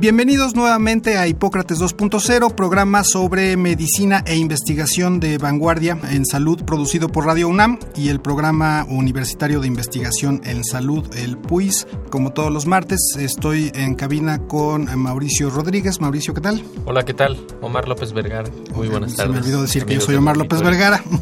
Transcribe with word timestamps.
Bienvenidos 0.00 0.54
nuevamente 0.54 1.18
a 1.18 1.26
Hipócrates 1.26 1.80
2.0, 1.80 2.54
programa 2.54 3.02
sobre 3.02 3.56
medicina 3.56 4.22
e 4.26 4.36
investigación 4.36 5.18
de 5.18 5.38
vanguardia 5.38 5.98
en 6.12 6.24
salud 6.24 6.62
producido 6.64 7.08
por 7.08 7.26
Radio 7.26 7.48
UNAM 7.48 7.80
y 7.96 8.08
el 8.08 8.20
programa 8.20 8.86
universitario 8.88 9.58
de 9.60 9.66
investigación 9.66 10.40
en 10.44 10.62
salud, 10.62 11.04
el 11.16 11.36
PUIS. 11.36 11.88
Como 12.10 12.32
todos 12.32 12.52
los 12.52 12.66
martes, 12.66 13.00
estoy 13.18 13.72
en 13.74 13.96
cabina 13.96 14.38
con 14.46 14.84
Mauricio 14.96 15.50
Rodríguez. 15.50 16.00
Mauricio, 16.00 16.32
¿qué 16.32 16.42
tal? 16.42 16.62
Hola, 16.86 17.04
¿qué 17.04 17.14
tal? 17.14 17.36
Omar 17.60 17.88
López 17.88 18.12
Vergara. 18.12 18.48
Muy 18.76 18.86
buenas 18.86 19.10
Se 19.10 19.16
tardes. 19.16 19.32
me 19.32 19.40
olvidó 19.40 19.62
decir 19.62 19.84
que 19.84 19.94
yo 19.94 20.00
soy 20.00 20.14
Omar 20.14 20.36
López. 20.36 20.62
Vergara. 20.62 21.02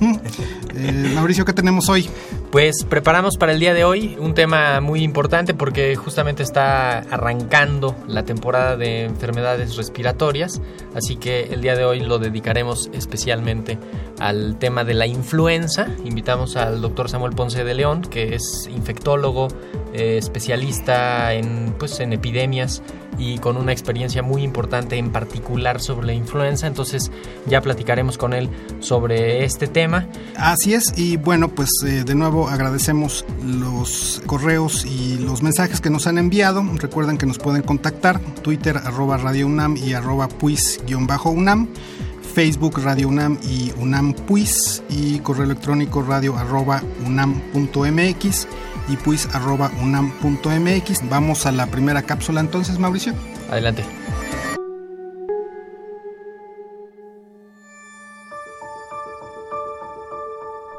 Eh, 0.79 1.13
Mauricio, 1.15 1.47
¿qué 1.47 1.55
tenemos 1.55 1.89
hoy? 1.89 2.07
Pues 2.51 2.85
preparamos 2.89 3.37
para 3.37 3.53
el 3.53 3.61
día 3.61 3.75
de 3.75 3.85
hoy 3.85 4.17
un 4.21 4.33
tema 4.33 4.81
muy 4.81 5.03
importante 5.03 5.53
porque 5.53 5.97
justamente 5.97 6.45
está 6.45 7.01
arrancando 7.01 7.97
la 8.07 8.25
temporada 8.25 8.77
de 8.77 9.05
enfermedades 9.05 9.77
respiratorias, 9.77 10.63
así 10.95 11.17
que 11.17 11.49
el 11.53 11.61
día 11.61 11.75
de 11.75 11.85
hoy 11.85 12.01
lo 12.01 12.19
dedicaremos 12.19 12.89
especialmente 12.95 13.79
al 14.21 14.59
tema 14.59 14.85
de 14.85 14.95
la 14.95 15.07
influenza. 15.07 15.89
Invitamos 16.05 16.57
al 16.57 16.81
doctor 16.81 17.11
Samuel 17.11 17.35
Ponce 17.35 17.65
de 17.65 17.75
León, 17.75 18.03
que 18.03 18.37
es 18.37 18.69
infectólogo, 18.73 19.49
eh, 19.97 20.19
especialista 20.19 21.33
en, 21.33 21.75
pues, 21.79 22.01
en 22.01 22.13
epidemias 22.13 22.83
y 23.19 23.39
con 23.39 23.57
una 23.57 23.73
experiencia 23.73 24.23
muy 24.23 24.43
importante 24.43 24.97
en 24.97 25.11
particular 25.11 25.81
sobre 25.81 26.07
la 26.07 26.13
influenza, 26.13 26.67
entonces 26.67 27.11
ya 27.47 27.61
platicaremos 27.61 28.19
con 28.19 28.33
él 28.35 28.51
sobre 28.81 29.45
este 29.45 29.67
tema. 29.67 30.07
Así 30.37 30.75
es, 30.75 30.93
y 30.97 31.17
bueno, 31.17 31.49
pues 31.49 31.71
eh, 31.87 32.05
de 32.05 32.15
nuevo 32.15 32.49
agradecemos 32.49 33.25
los 33.45 34.23
correos 34.27 34.85
y 34.85 35.19
los 35.19 35.43
mensajes 35.43 35.81
que 35.81 35.91
nos 35.91 36.07
han 36.07 36.19
enviado. 36.19 36.63
Recuerden 36.75 37.19
que 37.19 37.27
nos 37.27 37.39
pueden 37.39 37.63
contactar, 37.63 38.21
Twitter 38.43 38.77
arroba 38.77 39.17
Radio 39.17 39.47
UNAM 39.47 39.77
y 39.77 39.95
arroba 39.95 40.29
puis-UNAM, 40.29 41.69
Facebook 42.35 42.81
Radio 42.83 43.09
UNAM 43.09 43.39
y 43.49 43.73
UNAM 43.79 44.13
Puis 44.13 44.83
y 44.91 45.21
correo 45.21 45.45
electrónico 45.45 46.03
radio 46.03 46.37
arroba 46.37 46.83
unam.mx 47.07 48.47
y 48.89 48.97
puis 48.97 49.27
arroba 49.33 49.71
unam.mx. 49.83 51.09
Vamos 51.09 51.47
a 51.47 51.53
la 51.53 51.67
primera 51.67 52.03
cápsula 52.03 52.41
entonces, 52.41 52.79
Mauricio. 52.79 53.15
Adelante. 53.51 53.85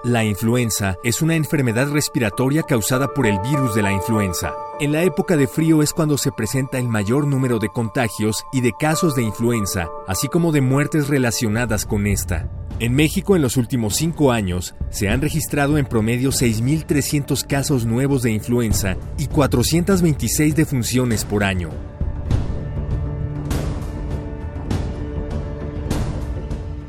La 0.08 0.23
influenza 0.23 0.95
es 1.03 1.22
una 1.22 1.36
enfermedad 1.36 1.89
respiratoria 1.89 2.64
causada 2.64 3.14
por 3.14 3.27
el 3.27 3.39
virus 3.39 3.75
de 3.75 3.81
la 3.81 3.91
influenza. 3.91 4.53
En 4.80 4.94
la 4.94 5.03
época 5.03 5.36
de 5.36 5.47
frío 5.47 5.83
es 5.83 5.92
cuando 5.92 6.17
se 6.17 6.31
presenta 6.31 6.77
el 6.77 6.88
mayor 6.88 7.27
número 7.27 7.59
de 7.59 7.67
contagios 7.67 8.45
y 8.53 8.61
de 8.61 8.71
casos 8.80 9.16
de 9.16 9.23
influenza, 9.23 9.89
así 10.08 10.30
como 10.30 10.53
de 10.53 10.61
muertes 10.61 11.09
relacionadas 11.09 11.86
con 11.86 12.08
esta. 12.08 12.49
En 12.80 12.94
México 12.94 13.36
en 13.36 13.42
los 13.42 13.58
últimos 13.58 13.95
cinco 13.95 14.31
años 14.31 14.75
se 14.92 15.09
han 15.09 15.20
registrado 15.20 15.80
en 15.80 15.88
promedio 15.88 16.30
6.300 16.30 17.44
casos 17.47 17.88
nuevos 17.88 18.22
de 18.22 18.30
influenza 18.30 18.97
y 19.17 19.25
426 19.25 20.56
defunciones 20.56 21.25
por 21.25 21.44
año. 21.44 21.72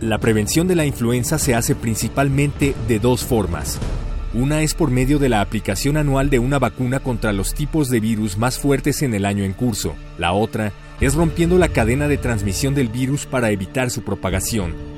La 0.03 0.19
prevención 0.19 0.69
de 0.69 0.75
la 0.75 0.85
influenza 0.85 1.39
se 1.39 1.55
hace 1.55 1.75
principalmente 1.75 2.75
de 2.87 2.99
dos 2.99 3.25
formas. 3.25 3.79
Una 4.35 4.61
es 4.61 4.75
por 4.75 4.91
medio 4.91 5.19
de 5.19 5.31
la 5.31 5.41
aplicación 5.41 5.97
anual 5.97 6.29
de 6.29 6.39
una 6.39 6.59
vacuna 6.59 7.01
contra 7.01 7.33
los 7.33 7.55
tipos 7.55 7.89
de 7.89 8.01
virus 8.01 8.37
más 8.37 8.59
fuertes 8.59 9.01
en 9.01 9.15
el 9.15 9.25
año 9.25 9.43
en 9.43 9.55
curso. 9.55 9.95
La 10.19 10.35
otra 10.35 10.75
es 11.01 11.15
rompiendo 11.15 11.57
la 11.57 11.69
cadena 11.69 12.09
de 12.09 12.19
transmisión 12.19 12.75
del 12.75 12.89
virus 12.89 13.25
para 13.25 13.51
evitar 13.51 13.91
su 13.91 14.03
propagación. 14.03 14.98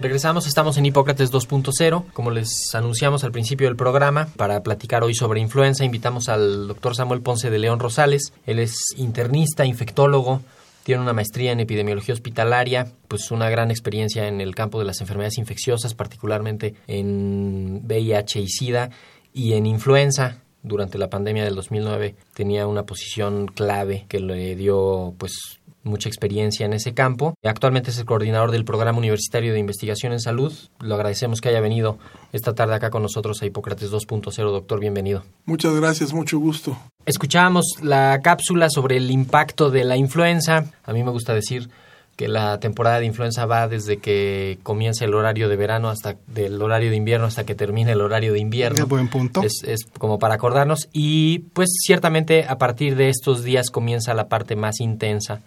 Regresamos, 0.00 0.46
estamos 0.46 0.78
en 0.78 0.86
Hipócrates 0.86 1.30
2.0. 1.30 2.04
Como 2.14 2.30
les 2.30 2.74
anunciamos 2.74 3.22
al 3.22 3.32
principio 3.32 3.66
del 3.66 3.76
programa, 3.76 4.28
para 4.38 4.62
platicar 4.62 5.04
hoy 5.04 5.14
sobre 5.14 5.40
influenza, 5.40 5.84
invitamos 5.84 6.30
al 6.30 6.68
doctor 6.68 6.96
Samuel 6.96 7.20
Ponce 7.20 7.50
de 7.50 7.58
León 7.58 7.80
Rosales. 7.80 8.32
Él 8.46 8.60
es 8.60 8.94
internista, 8.96 9.66
infectólogo, 9.66 10.40
tiene 10.84 11.02
una 11.02 11.12
maestría 11.12 11.52
en 11.52 11.60
epidemiología 11.60 12.14
hospitalaria, 12.14 12.90
pues 13.08 13.30
una 13.30 13.50
gran 13.50 13.70
experiencia 13.70 14.26
en 14.26 14.40
el 14.40 14.54
campo 14.54 14.78
de 14.78 14.86
las 14.86 15.02
enfermedades 15.02 15.36
infecciosas, 15.36 15.92
particularmente 15.92 16.76
en 16.86 17.82
VIH 17.84 18.40
y 18.40 18.48
SIDA 18.48 18.90
y 19.34 19.52
en 19.52 19.66
influenza. 19.66 20.38
Durante 20.62 20.96
la 20.96 21.10
pandemia 21.10 21.44
del 21.44 21.54
2009 21.56 22.14
tenía 22.32 22.66
una 22.66 22.84
posición 22.84 23.48
clave 23.48 24.06
que 24.08 24.20
le 24.20 24.56
dio 24.56 25.14
pues 25.18 25.59
mucha 25.82 26.08
experiencia 26.08 26.66
en 26.66 26.72
ese 26.72 26.94
campo. 26.94 27.34
Actualmente 27.42 27.90
es 27.90 27.98
el 27.98 28.04
coordinador 28.04 28.50
del 28.50 28.64
Programa 28.64 28.98
Universitario 28.98 29.52
de 29.52 29.58
Investigación 29.58 30.12
en 30.12 30.20
Salud. 30.20 30.52
Lo 30.80 30.94
agradecemos 30.94 31.40
que 31.40 31.48
haya 31.48 31.60
venido 31.60 31.98
esta 32.32 32.54
tarde 32.54 32.74
acá 32.74 32.90
con 32.90 33.02
nosotros 33.02 33.42
a 33.42 33.46
Hipócrates 33.46 33.90
2.0. 33.90 34.34
Doctor, 34.50 34.80
bienvenido. 34.80 35.24
Muchas 35.46 35.74
gracias, 35.74 36.12
mucho 36.12 36.38
gusto. 36.38 36.76
Escuchábamos 37.06 37.64
la 37.82 38.20
cápsula 38.22 38.68
sobre 38.70 38.96
el 38.96 39.10
impacto 39.10 39.70
de 39.70 39.84
la 39.84 39.96
influenza. 39.96 40.66
A 40.84 40.92
mí 40.92 41.02
me 41.02 41.10
gusta 41.10 41.34
decir 41.34 41.70
que 42.16 42.28
la 42.28 42.60
temporada 42.60 43.00
de 43.00 43.06
influenza 43.06 43.46
va 43.46 43.66
desde 43.66 43.96
que 43.96 44.58
comienza 44.62 45.06
el 45.06 45.14
horario 45.14 45.48
de 45.48 45.56
verano 45.56 45.88
hasta 45.88 46.16
del 46.26 46.60
horario 46.60 46.90
de 46.90 46.96
invierno 46.96 47.26
hasta 47.26 47.44
que 47.44 47.54
termine 47.54 47.92
el 47.92 48.02
horario 48.02 48.34
de 48.34 48.38
invierno. 48.38 48.76
Qué 48.76 48.82
buen 48.82 49.08
punto. 49.08 49.42
Es, 49.42 49.62
es 49.66 49.86
como 49.98 50.18
para 50.18 50.34
acordarnos 50.34 50.90
y 50.92 51.38
pues 51.54 51.70
ciertamente 51.80 52.44
a 52.46 52.58
partir 52.58 52.94
de 52.96 53.08
estos 53.08 53.42
días 53.42 53.70
comienza 53.70 54.12
la 54.12 54.28
parte 54.28 54.54
más 54.54 54.80
intensa 54.80 55.40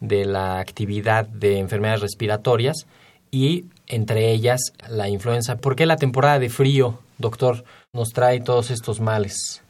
de 0.00 0.24
la 0.24 0.58
actividad 0.58 1.26
de 1.26 1.58
enfermedades 1.58 2.00
respiratorias 2.00 2.86
y 3.30 3.64
entre 3.86 4.32
ellas 4.32 4.60
la 4.88 5.08
influenza. 5.08 5.56
¿Por 5.56 5.76
qué 5.76 5.86
la 5.86 5.96
temporada 5.96 6.38
de 6.38 6.50
frío, 6.50 6.98
doctor, 7.18 7.64
nos 7.92 8.10
trae 8.10 8.40
todos 8.40 8.70
estos 8.70 9.00
males? 9.00 9.62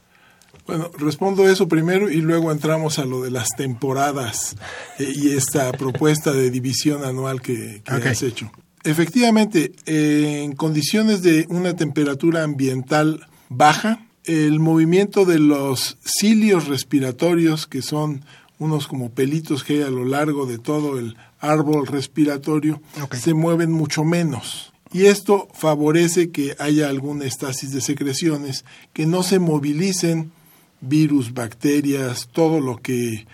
Bueno, 0.66 0.90
respondo 0.98 1.48
eso 1.48 1.66
primero 1.66 2.10
y 2.10 2.20
luego 2.20 2.52
entramos 2.52 2.98
a 2.98 3.04
lo 3.04 3.22
de 3.22 3.30
las 3.30 3.48
temporadas 3.56 4.56
eh, 4.98 5.10
y 5.14 5.30
esta 5.30 5.72
propuesta 5.78 6.32
de 6.32 6.50
división 6.50 7.04
anual 7.04 7.40
que, 7.40 7.82
has 7.86 8.22
hecho. 8.22 8.50
Efectivamente, 8.84 9.72
eh, 9.86 10.42
en 10.44 10.54
condiciones 10.54 11.22
de 11.22 11.46
una 11.48 11.74
temperatura 11.74 12.44
ambiental 12.44 13.26
baja, 13.48 14.06
el 14.24 14.60
movimiento 14.60 15.24
de 15.24 15.38
los 15.38 15.96
cilios 16.04 16.68
respiratorios, 16.68 17.66
que 17.66 17.80
son 17.80 18.24
unos 18.58 18.86
como 18.86 19.10
pelitos 19.10 19.64
que 19.64 19.74
hay 19.74 19.82
a 19.82 19.90
lo 19.90 20.04
largo 20.04 20.46
de 20.46 20.58
todo 20.58 20.98
el 20.98 21.16
árbol 21.40 21.86
respiratorio, 21.86 22.80
se 23.12 23.34
mueven 23.34 23.70
mucho 23.70 24.04
menos. 24.04 24.72
Y 24.92 25.06
esto 25.06 25.48
favorece 25.52 26.30
que 26.30 26.56
haya 26.58 26.88
alguna 26.88 27.26
estasis 27.26 27.72
de 27.72 27.80
secreciones, 27.80 28.64
que 28.92 29.06
no 29.06 29.22
se 29.22 29.38
movilicen 29.38 30.32
virus, 30.80 31.34
bacterias, 31.34 32.28
todo 32.32 32.60
lo 32.60 32.76
que 32.78 33.26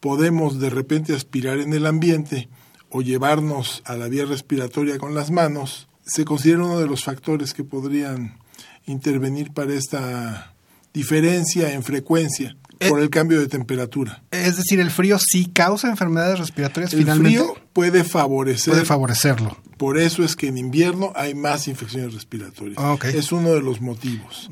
podemos 0.00 0.58
de 0.58 0.70
repente 0.70 1.14
aspirar 1.14 1.58
en 1.58 1.72
el 1.72 1.86
ambiente 1.86 2.48
o 2.90 3.02
llevarnos 3.02 3.82
a 3.84 3.96
la 3.96 4.08
vía 4.08 4.24
respiratoria 4.24 4.98
con 4.98 5.14
las 5.14 5.30
manos, 5.30 5.88
se 6.04 6.24
considera 6.24 6.64
uno 6.64 6.80
de 6.80 6.86
los 6.86 7.04
factores 7.04 7.52
que 7.52 7.64
podrían 7.64 8.38
intervenir 8.86 9.52
para 9.52 9.74
esta 9.74 10.54
diferencia 10.94 11.74
en 11.74 11.82
frecuencia 11.82 12.56
por 12.88 13.00
el 13.00 13.10
cambio 13.10 13.40
de 13.40 13.48
temperatura. 13.48 14.22
Es 14.30 14.56
decir, 14.56 14.80
el 14.80 14.90
frío 14.90 15.18
sí 15.18 15.50
causa 15.52 15.88
enfermedades 15.88 16.38
respiratorias 16.38 16.92
El 16.92 17.00
finalmente. 17.00 17.38
frío 17.38 17.56
puede 17.72 18.04
favorecer 18.04 18.72
puede 18.72 18.84
favorecerlo. 18.84 19.56
Por 19.76 19.98
eso 19.98 20.24
es 20.24 20.36
que 20.36 20.48
en 20.48 20.58
invierno 20.58 21.12
hay 21.14 21.34
más 21.34 21.68
infecciones 21.68 22.14
respiratorias. 22.14 22.78
Ah. 22.78 22.96
Es 23.02 23.32
uno 23.32 23.50
de 23.50 23.62
los 23.62 23.80
motivos. 23.80 24.50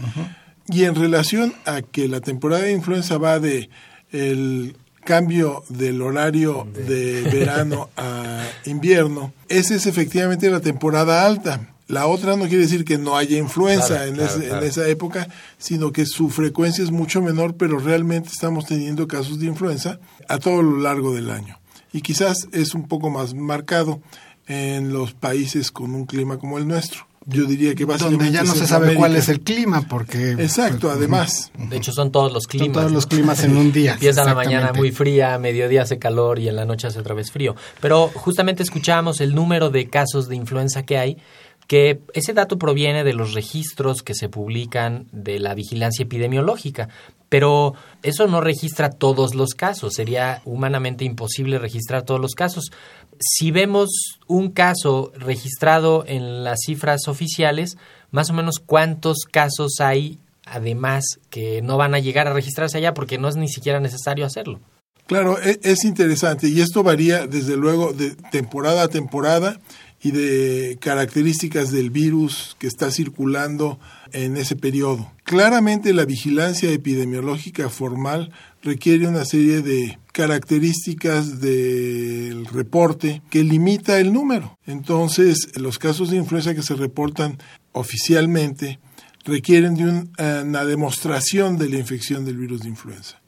Y 0.69 0.85
en 0.85 0.95
relación 0.95 1.53
a 1.65 1.83
que 1.83 2.09
la 2.09 2.21
temporada 2.21 2.63
de 2.63 2.73
influenza 2.73 3.19
va 3.19 3.39
de 3.39 3.69
el 4.13 4.77
cambio 5.05 5.65
del 5.69 6.03
horario 6.03 6.67
de 6.75 7.23
verano 7.23 7.91
a 7.97 8.45
invierno, 8.65 9.33
esa 9.49 9.75
es 9.75 9.87
efectivamente 9.87 10.51
la 10.51 10.61
temporada 10.61 11.25
alta. 11.25 11.76
La 11.89 12.07
otra 12.07 12.35
no 12.37 12.45
quiere 12.49 12.65
decir 12.65 12.85
que 12.85 12.99
no 12.99 13.17
haya 13.17 13.39
influenza 13.39 13.87
Claro, 13.89 14.05
en, 14.07 14.15
claro, 14.17 14.31
ese- 14.35 14.45
claro. 14.47 14.63
en 14.63 14.69
esa 14.69 14.89
época, 14.89 15.29
sino 15.59 15.93
que 15.93 16.05
su 16.05 16.31
frecuencia 16.31 16.83
es 16.83 16.91
mucho 16.91 17.23
menor, 17.23 17.55
pero 17.57 17.79
realmente 17.79 18.31
estamos 18.33 18.67
teniendo 18.67 19.07
casos 19.07 19.39
de 19.39 19.47
influenza 19.47 20.01
a 20.29 20.39
todo 20.39 20.63
lo 20.63 20.79
largo 20.81 21.15
del 21.15 21.31
año. 21.31 21.59
Y 21.93 22.01
quizás 22.03 22.49
es 22.53 22.75
un 22.75 22.89
poco 22.89 23.09
más 23.11 23.35
marcado 23.35 24.01
en 24.49 24.93
los 24.93 25.13
países 25.15 25.71
con 25.71 25.95
un 25.95 26.07
clima 26.07 26.39
como 26.39 26.59
el 26.59 26.67
nuestro. 26.67 27.07
Yo 27.29 27.45
diría 27.45 27.75
que 27.75 27.85
básicamente 27.85 28.25
Donde 28.27 28.39
ya 28.39 28.45
no 28.45 28.55
se 28.55 28.69
sabe 28.69 28.95
cuál 28.95 29.17
es 29.17 29.29
el 29.29 29.41
clima, 29.41 29.83
porque... 29.89 30.33
Exacto, 30.33 30.87
pues, 30.87 30.95
además. 30.97 31.51
De 31.59 31.77
hecho, 31.77 31.91
son 31.93 32.13
todos 32.13 32.33
los 32.33 32.47
climas. 32.47 32.67
Son 32.67 32.73
todos 32.75 32.93
los 32.93 33.07
climas 33.07 33.43
en 33.43 33.57
un 33.57 33.73
día. 33.73 33.93
Empieza 33.95 34.25
la 34.25 34.35
mañana 34.35 34.73
muy 34.73 34.93
fría, 34.93 35.35
a 35.35 35.39
mediodía 35.41 35.83
hace 35.83 35.99
calor 35.99 36.39
y 36.39 36.49
en 36.49 36.55
la 36.55 36.65
noche 36.65 36.87
hace 36.87 37.01
otra 37.01 37.15
vez 37.17 37.33
frío. 37.33 37.57
Pero 37.81 38.09
justamente 38.15 38.63
escuchábamos 38.63 39.21
el 39.21 39.35
número 39.35 39.71
de 39.71 39.89
casos 39.91 40.29
de 40.29 40.37
influenza 40.37 40.85
que 40.85 40.99
hay, 40.99 41.17
que 41.67 42.01
ese 42.15 42.33
dato 42.33 42.59
proviene 42.59 43.05
de 43.05 43.13
los 43.13 43.35
registros 43.35 44.03
que 44.03 44.15
se 44.15 44.29
publican 44.29 45.07
de 45.13 45.41
la 45.41 45.55
vigilancia 45.55 46.05
epidemiológica. 46.05 46.89
Pero 47.29 47.75
eso 48.03 48.29
no 48.29 48.41
registra 48.41 48.91
todos 48.91 49.35
los 49.35 49.55
casos, 49.55 49.95
sería 49.95 50.43
humanamente 50.45 51.05
imposible 51.05 51.59
registrar 51.59 52.05
todos 52.05 52.21
los 52.21 52.35
casos. 52.35 52.71
Si 53.19 53.51
vemos 53.51 53.89
un 54.29 54.51
caso 54.51 55.11
registrado 55.17 56.05
en 56.07 56.45
las 56.45 56.61
cifras 56.65 57.09
oficiales, 57.09 57.77
más 58.13 58.31
o 58.31 58.35
menos 58.35 58.61
cuántos 58.65 59.25
casos 59.31 59.81
hay 59.81 60.21
además 60.47 61.05
que 61.29 61.61
no 61.61 61.77
van 61.77 61.95
a 61.95 61.99
llegar 61.99 62.29
a 62.29 62.33
registrarse 62.33 62.79
allá 62.79 62.95
porque 62.95 63.19
no 63.19 63.29
es 63.29 63.37
ni 63.37 63.49
siquiera 63.49 63.81
necesario 63.81 64.25
hacerlo. 64.25 64.61
Claro, 65.07 65.41
e- 65.41 65.61
es 65.63 65.85
interesante 65.85 66.49
y 66.49 66.61
esto 66.61 66.83
varía 66.83 67.27
desde 67.27 67.57
luego 67.57 67.93
de 67.93 68.17
temporada 68.31 68.85
a 68.85 68.89
temporada 68.89 69.61
y 70.03 70.11
de 70.11 70.79
características 70.81 71.71
del 71.71 71.91
virus 71.91 72.57
que 72.59 72.67
está 72.67 72.91
circulando 72.91 73.79
en 74.13 74.37
ese 74.37 74.57
periodo. 74.57 75.11
Claramente 75.25 75.93
la 75.93 76.05
vigilancia 76.05 76.71
epidemiológica 76.71 77.69
formal 77.69 78.31
requiere 78.63 79.09
una 79.09 79.25
serie 79.25 79.63
de 79.63 79.99
características 80.13 81.41
del 81.41 82.47
reporte 82.47 83.23
que 83.31 83.45
limita 83.45 83.99
el 83.99 84.13
número. 84.13 84.59
Entonces, 84.67 85.49
los 85.57 85.79
casos 85.79 86.11
de 86.11 86.17
influenza 86.17 86.55
que 86.55 86.63
se 86.63 86.75
reportan 86.75 87.39
oficialmente 87.73 88.79
requieren 89.25 89.75
de 89.75 90.07
eh, 90.19 90.43
una 90.45 90.65
demostración 90.65 91.59
de 91.59 91.69
la 91.69 91.79
infección 91.79 92.25
del 92.25 92.37
virus 92.37 92.63
de 92.63 92.69
influenza. 92.69 93.21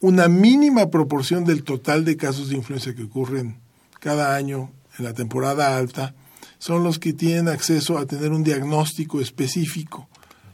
Una 0.00 0.28
mínima 0.28 0.90
proporción 0.90 1.44
del 1.44 1.64
total 1.64 2.04
de 2.04 2.16
casos 2.16 2.50
de 2.50 2.56
influenza 2.56 2.94
que 2.94 3.02
ocurren 3.02 3.58
cada 3.98 4.36
año 4.36 4.70
en 4.98 5.04
la 5.04 5.14
temporada 5.14 5.76
alta 5.76 6.14
son 6.58 6.82
los 6.82 6.98
que 6.98 7.12
tienen 7.12 7.48
acceso 7.48 7.98
a 7.98 8.06
tener 8.06 8.32
un 8.32 8.42
diagnóstico 8.42 9.20
específico 9.20 10.08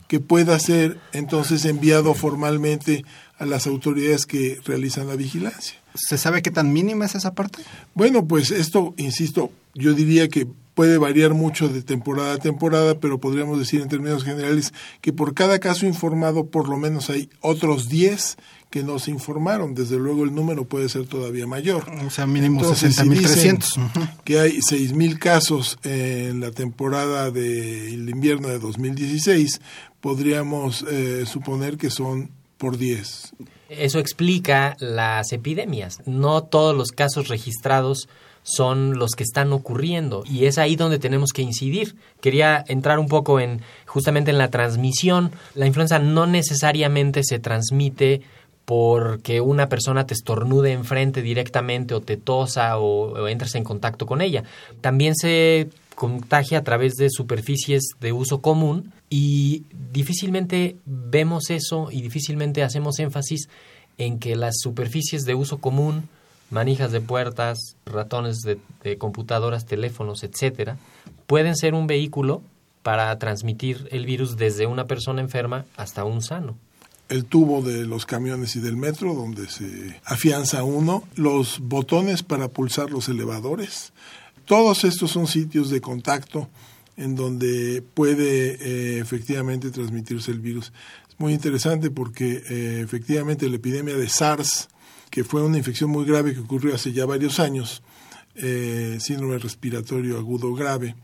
que 0.09 0.21
pueda 0.21 0.59
ser 0.59 1.01
entonces 1.13 1.65
enviado 1.65 2.15
formalmente 2.15 3.05
a 3.39 3.47
las 3.47 3.67
autoridades 3.67 4.27
que 4.27 4.61
realizan 4.65 5.09
la 5.09 5.17
vigilancia. 5.17 5.77
¿Se 5.95 6.19
sabe 6.19 6.43
qué 6.43 6.51
tan 6.51 6.73
mínima 6.73 7.07
es 7.07 7.15
esa 7.15 7.35
parte? 7.35 7.63
Bueno, 7.95 8.27
pues 8.27 8.51
esto, 8.51 8.95
insisto, 8.97 9.51
yo 9.75 9.95
diría 9.95 10.29
que 10.29 10.47
puede 10.75 10.99
variar 10.99 11.35
mucho 11.35 11.69
de 11.69 11.83
temporada 11.83 12.35
a 12.35 12.39
temporada, 12.39 12.99
pero 12.99 13.19
podríamos 13.19 13.59
decir 13.59 13.81
en 13.81 13.89
términos 13.89 14.25
generales 14.25 14.75
que 15.01 15.13
por 15.13 15.35
cada 15.35 15.59
caso 15.61 15.87
informado 15.87 16.47
por 16.47 16.69
lo 16.69 16.77
menos 16.77 17.11
hay 17.11 17.31
otros 17.41 17.89
10 17.89 18.37
que 18.71 18.83
no 18.83 18.99
se 18.99 19.13
informaron. 19.13 19.75
Desde 19.75 19.97
luego 19.99 20.25
el 20.25 20.35
número 20.35 20.65
puede 20.65 20.89
ser 20.89 21.07
todavía 21.07 21.47
mayor. 21.47 21.89
O 22.05 22.11
sea, 22.11 22.27
mínimo 22.27 22.61
Entonces, 22.61 22.97
si 22.97 23.03
60.300. 23.03 23.19
dicen 23.19 23.59
Ujú. 23.85 24.01
que 24.25 24.41
hay 24.41 24.59
6.000 24.59 25.19
casos 25.21 25.79
en 25.85 26.41
la 26.41 26.51
temporada 26.51 27.31
del 27.31 28.09
invierno 28.11 28.49
de 28.49 28.59
2016, 28.59 29.61
podríamos 30.01 30.85
eh, 30.91 31.25
suponer 31.25 31.77
que 31.77 31.91
son 31.91 32.31
por 32.59 32.77
10. 32.77 33.35
Eso 33.69 33.99
explica 34.01 34.77
las 34.81 35.33
epidemias. 35.33 36.01
No 36.07 36.43
todos 36.43 36.77
los 36.77 36.91
casos 36.91 37.29
registrados 37.29 38.09
son 38.45 38.99
los 38.99 39.13
que 39.13 39.25
están 39.25 39.53
ocurriendo 39.53 40.23
y 40.25 40.45
es 40.45 40.59
ahí 40.59 40.77
donde 40.77 41.01
tenemos 41.01 41.33
que 41.33 41.43
incidir. 41.43 41.97
Quería 42.21 42.63
entrar 42.69 42.99
un 43.01 43.09
poco 43.09 43.41
en 43.41 43.63
justamente 43.87 44.31
en 44.31 44.39
la 44.39 44.51
transmisión. 44.51 45.33
La 45.55 45.67
influenza 45.67 45.99
no 45.99 46.27
necesariamente 46.27 47.25
se 47.25 47.39
transmite 47.41 48.23
porque 48.65 49.41
una 49.41 49.69
persona 49.69 50.07
te 50.07 50.15
estornude 50.15 50.73
enfrente 50.73 51.23
directamente 51.23 51.95
o 51.95 52.01
te 52.01 52.17
tosa 52.17 52.79
o, 52.79 53.29
entres 53.29 53.55
en 53.55 53.65
contacto 53.65 54.07
con 54.07 54.21
ella. 54.21 54.45
También 54.81 55.15
se 55.17 55.69
contagia 55.95 56.59
a 56.59 56.65
través 56.65 56.95
de 56.95 57.09
superficies 57.11 57.83
de 58.01 58.13
uso 58.13 58.41
común 58.41 58.93
y 59.09 59.65
difícilmente 59.93 60.77
vemos 60.85 61.51
eso 61.51 61.89
y 61.91 62.03
difícilmente 62.03 62.63
hacemos 62.63 62.99
énfasis 62.99 63.49
en 63.97 64.19
que 64.19 64.35
las 64.37 64.57
superficies 64.61 65.23
de 65.23 65.35
uso 65.35 65.59
común, 65.59 66.09
manijas 66.55 66.93
de 66.93 67.01
puertas, 67.01 67.77
ratones 67.85 68.43
de, 68.43 68.97
computadoras, 68.97 69.67
teléfonos, 69.67 70.23
etcétera, 70.23 70.79
pueden 71.27 71.57
ser 71.57 71.75
un 71.75 71.89
vehículo 71.89 72.43
para 72.85 73.19
transmitir 73.19 73.89
el 73.91 74.07
virus 74.07 74.37
desde 74.37 74.67
una 74.67 74.87
persona 74.87 75.21
enferma 75.21 75.65
hasta 75.77 76.05
un 76.05 76.23
sano. 76.23 76.57
el 77.09 77.25
tubo 77.27 77.61
de 77.61 77.85
los 77.85 78.07
camiones 78.07 78.57
y 78.57 78.61
del 78.61 78.77
metro 78.77 79.15
donde 79.15 79.49
se 79.49 80.01
afianza 80.05 80.65
uno, 80.65 81.03
los 81.17 81.59
botones 81.59 82.23
para 82.23 82.49
pulsar 82.49 82.91
los 82.91 83.09
elevadores. 83.09 83.93
Todos 84.47 84.85
estos 84.85 85.11
son 85.11 85.27
sitios 85.27 85.71
de 85.71 85.81
contacto 85.81 86.49
en 86.97 87.17
donde 87.17 87.83
puede 87.83 88.55
eh, 88.61 89.01
efectivamente 89.01 89.71
transmitirse 89.71 90.31
el 90.31 90.39
virus. 90.39 90.73
Es 91.09 91.19
muy 91.19 91.33
interesante 91.33 91.91
porque 91.91 92.43
eh, 92.49 92.81
efectivamente 92.83 93.49
la 93.49 93.57
epidemia 93.57 93.97
de 93.97 94.09
SARS, 94.09 94.69
que 95.15 95.23
fue 95.23 95.45
una 95.45 95.59
infección 95.59 95.91
muy 95.91 96.05
grave 96.05 96.35
que 96.35 96.41
ocurrió 96.41 96.75
hace 96.75 96.93
ya 96.93 97.07
varios 97.07 97.39
años, 97.39 97.85
eh, 98.35 98.99
síndrome 98.99 99.39
respiratorio 99.39 100.19
agudo 100.19 100.53
grave, 100.55 100.97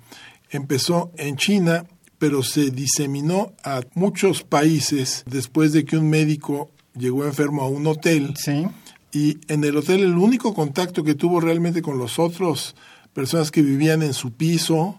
empezó 0.50 1.12
en 1.16 1.36
China 1.36 1.86
pero 2.18 2.42
se 2.42 2.72
diseminó 2.72 3.52
a 3.62 3.82
muchos 3.94 4.42
países 4.42 5.22
después 5.26 5.72
de 5.72 5.84
que 5.84 5.96
un 5.96 6.10
médico 6.10 6.72
llegó 6.98 7.24
enfermo 7.24 7.62
a 7.62 7.68
un 7.68 7.86
hotel 7.86 8.34
Sí. 8.36 8.66
y 9.12 9.38
en 9.46 9.62
el 9.62 9.76
hotel 9.76 10.00
el 10.00 10.18
único 10.18 10.54
contacto 10.54 11.04
que 11.04 11.14
tuvo 11.14 11.40
realmente 11.40 11.80
con 11.80 11.96
los 11.96 12.18
otros 12.18 12.74
personas 13.14 13.52
que 13.52 13.62
vivían 13.62 14.02
en 14.02 14.12
su 14.12 14.32
piso 14.32 14.98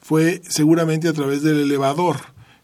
fue 0.00 0.42
seguramente 0.48 1.08
a 1.08 1.12
través 1.12 1.42
del 1.42 1.58
elevador 1.58 2.18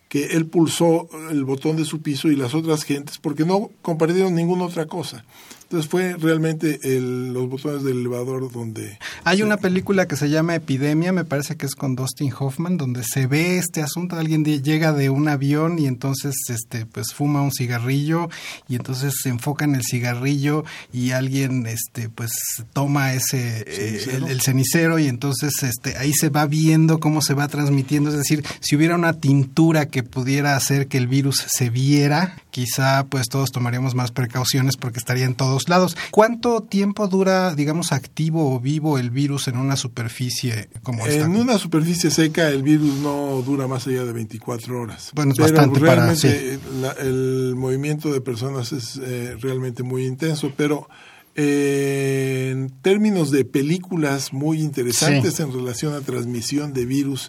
que 0.08 0.36
él 0.36 0.46
pulsó 0.46 1.08
el 1.32 1.44
botón 1.44 1.76
de 1.76 1.84
su 1.84 2.00
piso 2.00 2.28
y 2.28 2.36
las 2.36 2.54
otras 2.54 2.84
gentes 2.84 3.18
porque 3.18 3.44
no 3.44 3.72
compartieron 3.82 4.36
ninguna 4.36 4.66
otra 4.66 4.86
cosa. 4.86 5.24
Entonces 5.70 5.88
fue 5.88 6.16
realmente 6.18 6.80
el- 6.82 7.32
los 7.32 7.48
botones 7.48 7.84
del 7.84 8.00
elevador 8.00 8.50
donde 8.50 8.98
Hay 9.22 9.42
una 9.42 9.56
película 9.56 10.08
que 10.08 10.16
se 10.16 10.28
llama 10.28 10.56
Epidemia, 10.56 11.12
me 11.12 11.24
parece 11.24 11.56
que 11.56 11.66
es 11.66 11.76
con 11.76 11.94
Dustin 11.94 12.32
Hoffman, 12.36 12.76
donde 12.76 13.04
se 13.04 13.28
ve 13.28 13.56
este 13.58 13.80
asunto. 13.80 14.16
Alguien 14.16 14.42
de- 14.42 14.62
llega 14.62 14.92
de 14.92 15.10
un 15.10 15.28
avión 15.28 15.78
y 15.78 15.86
entonces 15.86 16.34
este 16.48 16.86
pues 16.86 17.14
fuma 17.14 17.40
un 17.42 17.52
cigarrillo 17.52 18.28
y 18.68 18.74
entonces 18.74 19.14
se 19.22 19.28
enfoca 19.28 19.64
en 19.64 19.76
el 19.76 19.82
cigarrillo 19.84 20.64
y 20.92 21.12
alguien 21.12 21.64
este 21.68 22.08
pues 22.08 22.32
toma 22.72 23.12
ese 23.14 23.62
eh, 23.64 24.00
Cenicero. 24.00 24.26
el, 24.26 24.32
el 24.32 24.40
cenicero 24.40 24.98
y 24.98 25.06
entonces 25.06 25.62
este 25.62 25.96
ahí 25.98 26.12
se 26.12 26.30
va 26.30 26.46
viendo 26.46 26.98
cómo 26.98 27.22
se 27.22 27.34
va 27.34 27.46
transmitiendo. 27.46 28.10
Es 28.10 28.16
decir, 28.16 28.44
si 28.58 28.74
hubiera 28.74 28.96
una 28.96 29.12
tintura 29.20 29.86
que 29.86 30.02
pudiera 30.02 30.56
hacer 30.56 30.88
que 30.88 30.98
el 30.98 31.06
virus 31.06 31.44
se 31.48 31.70
viera, 31.70 32.34
quizá 32.50 33.04
pues 33.06 33.28
todos 33.28 33.52
tomaríamos 33.52 33.94
más 33.94 34.10
precauciones 34.10 34.76
porque 34.76 34.98
estaría 34.98 35.26
en 35.26 35.36
lados. 35.68 35.96
¿Cuánto 36.10 36.62
tiempo 36.62 37.08
dura, 37.08 37.54
digamos, 37.54 37.92
activo 37.92 38.54
o 38.54 38.60
vivo 38.60 38.98
el 38.98 39.10
virus 39.10 39.48
en 39.48 39.56
una 39.56 39.76
superficie 39.76 40.68
como 40.82 41.06
esta? 41.06 41.24
En 41.24 41.36
una 41.36 41.58
superficie 41.58 42.10
seca 42.10 42.48
el 42.48 42.62
virus 42.62 42.94
no 42.98 43.42
dura 43.44 43.66
más 43.66 43.86
allá 43.86 44.04
de 44.04 44.12
24 44.12 44.80
horas. 44.80 45.10
Bueno, 45.14 45.32
es 45.32 45.38
Pero 45.38 45.52
bastante 45.52 45.80
para- 45.80 45.94
realmente 45.96 46.58
la- 46.80 46.92
el 46.92 47.54
movimiento 47.56 48.12
de 48.12 48.20
personas 48.20 48.72
es 48.72 48.98
eh, 49.02 49.36
realmente 49.40 49.82
muy 49.82 50.04
intenso, 50.06 50.52
pero 50.56 50.88
eh, 51.36 52.50
en 52.52 52.70
términos 52.82 53.30
de 53.30 53.44
películas 53.44 54.32
muy 54.32 54.60
interesantes 54.60 55.38
en 55.40 55.52
relación 55.52 55.94
a 55.94 56.00
transmisión 56.00 56.72
de 56.72 56.86
virus, 56.86 57.28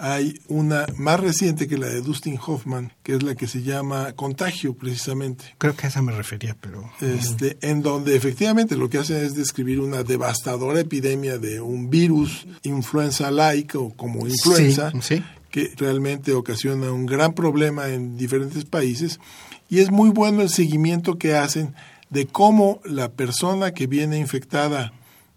hay 0.00 0.40
una 0.48 0.86
más 0.96 1.20
reciente 1.20 1.68
que 1.68 1.76
la 1.76 1.86
de 1.88 2.00
Dustin 2.00 2.38
Hoffman, 2.44 2.92
que 3.02 3.14
es 3.14 3.22
la 3.22 3.34
que 3.34 3.46
se 3.46 3.62
llama 3.62 4.12
Contagio 4.14 4.74
precisamente. 4.74 5.44
Creo 5.58 5.76
que 5.76 5.86
a 5.86 5.88
esa 5.90 6.00
me 6.00 6.12
refería, 6.12 6.56
pero... 6.60 6.90
Este, 7.00 7.58
en 7.60 7.82
donde 7.82 8.16
efectivamente 8.16 8.76
lo 8.76 8.88
que 8.88 8.98
hacen 8.98 9.18
es 9.18 9.34
describir 9.34 9.78
una 9.80 10.02
devastadora 10.02 10.80
epidemia 10.80 11.38
de 11.38 11.60
un 11.60 11.90
virus 11.90 12.46
influenza-like 12.62 13.76
o 13.76 13.90
como 13.90 14.26
influenza, 14.26 14.90
Sí, 15.00 15.16
sí. 15.18 15.24
que 15.50 15.72
realmente 15.76 16.32
ocasiona 16.32 16.90
un 16.90 17.04
gran 17.06 17.34
problema 17.34 17.88
en 17.88 18.16
diferentes 18.16 18.64
países. 18.64 19.20
Y 19.68 19.80
es 19.80 19.90
muy 19.90 20.10
bueno 20.10 20.42
el 20.42 20.48
seguimiento 20.48 21.18
que 21.18 21.34
hacen 21.36 21.74
de 22.08 22.26
cómo 22.26 22.80
la 22.84 23.10
persona 23.12 23.72
que 23.72 23.86
viene 23.86 24.18
infectada 24.18 24.92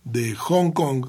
de 0.06 0.36
Hong 0.36 0.72
Kong 0.72 1.06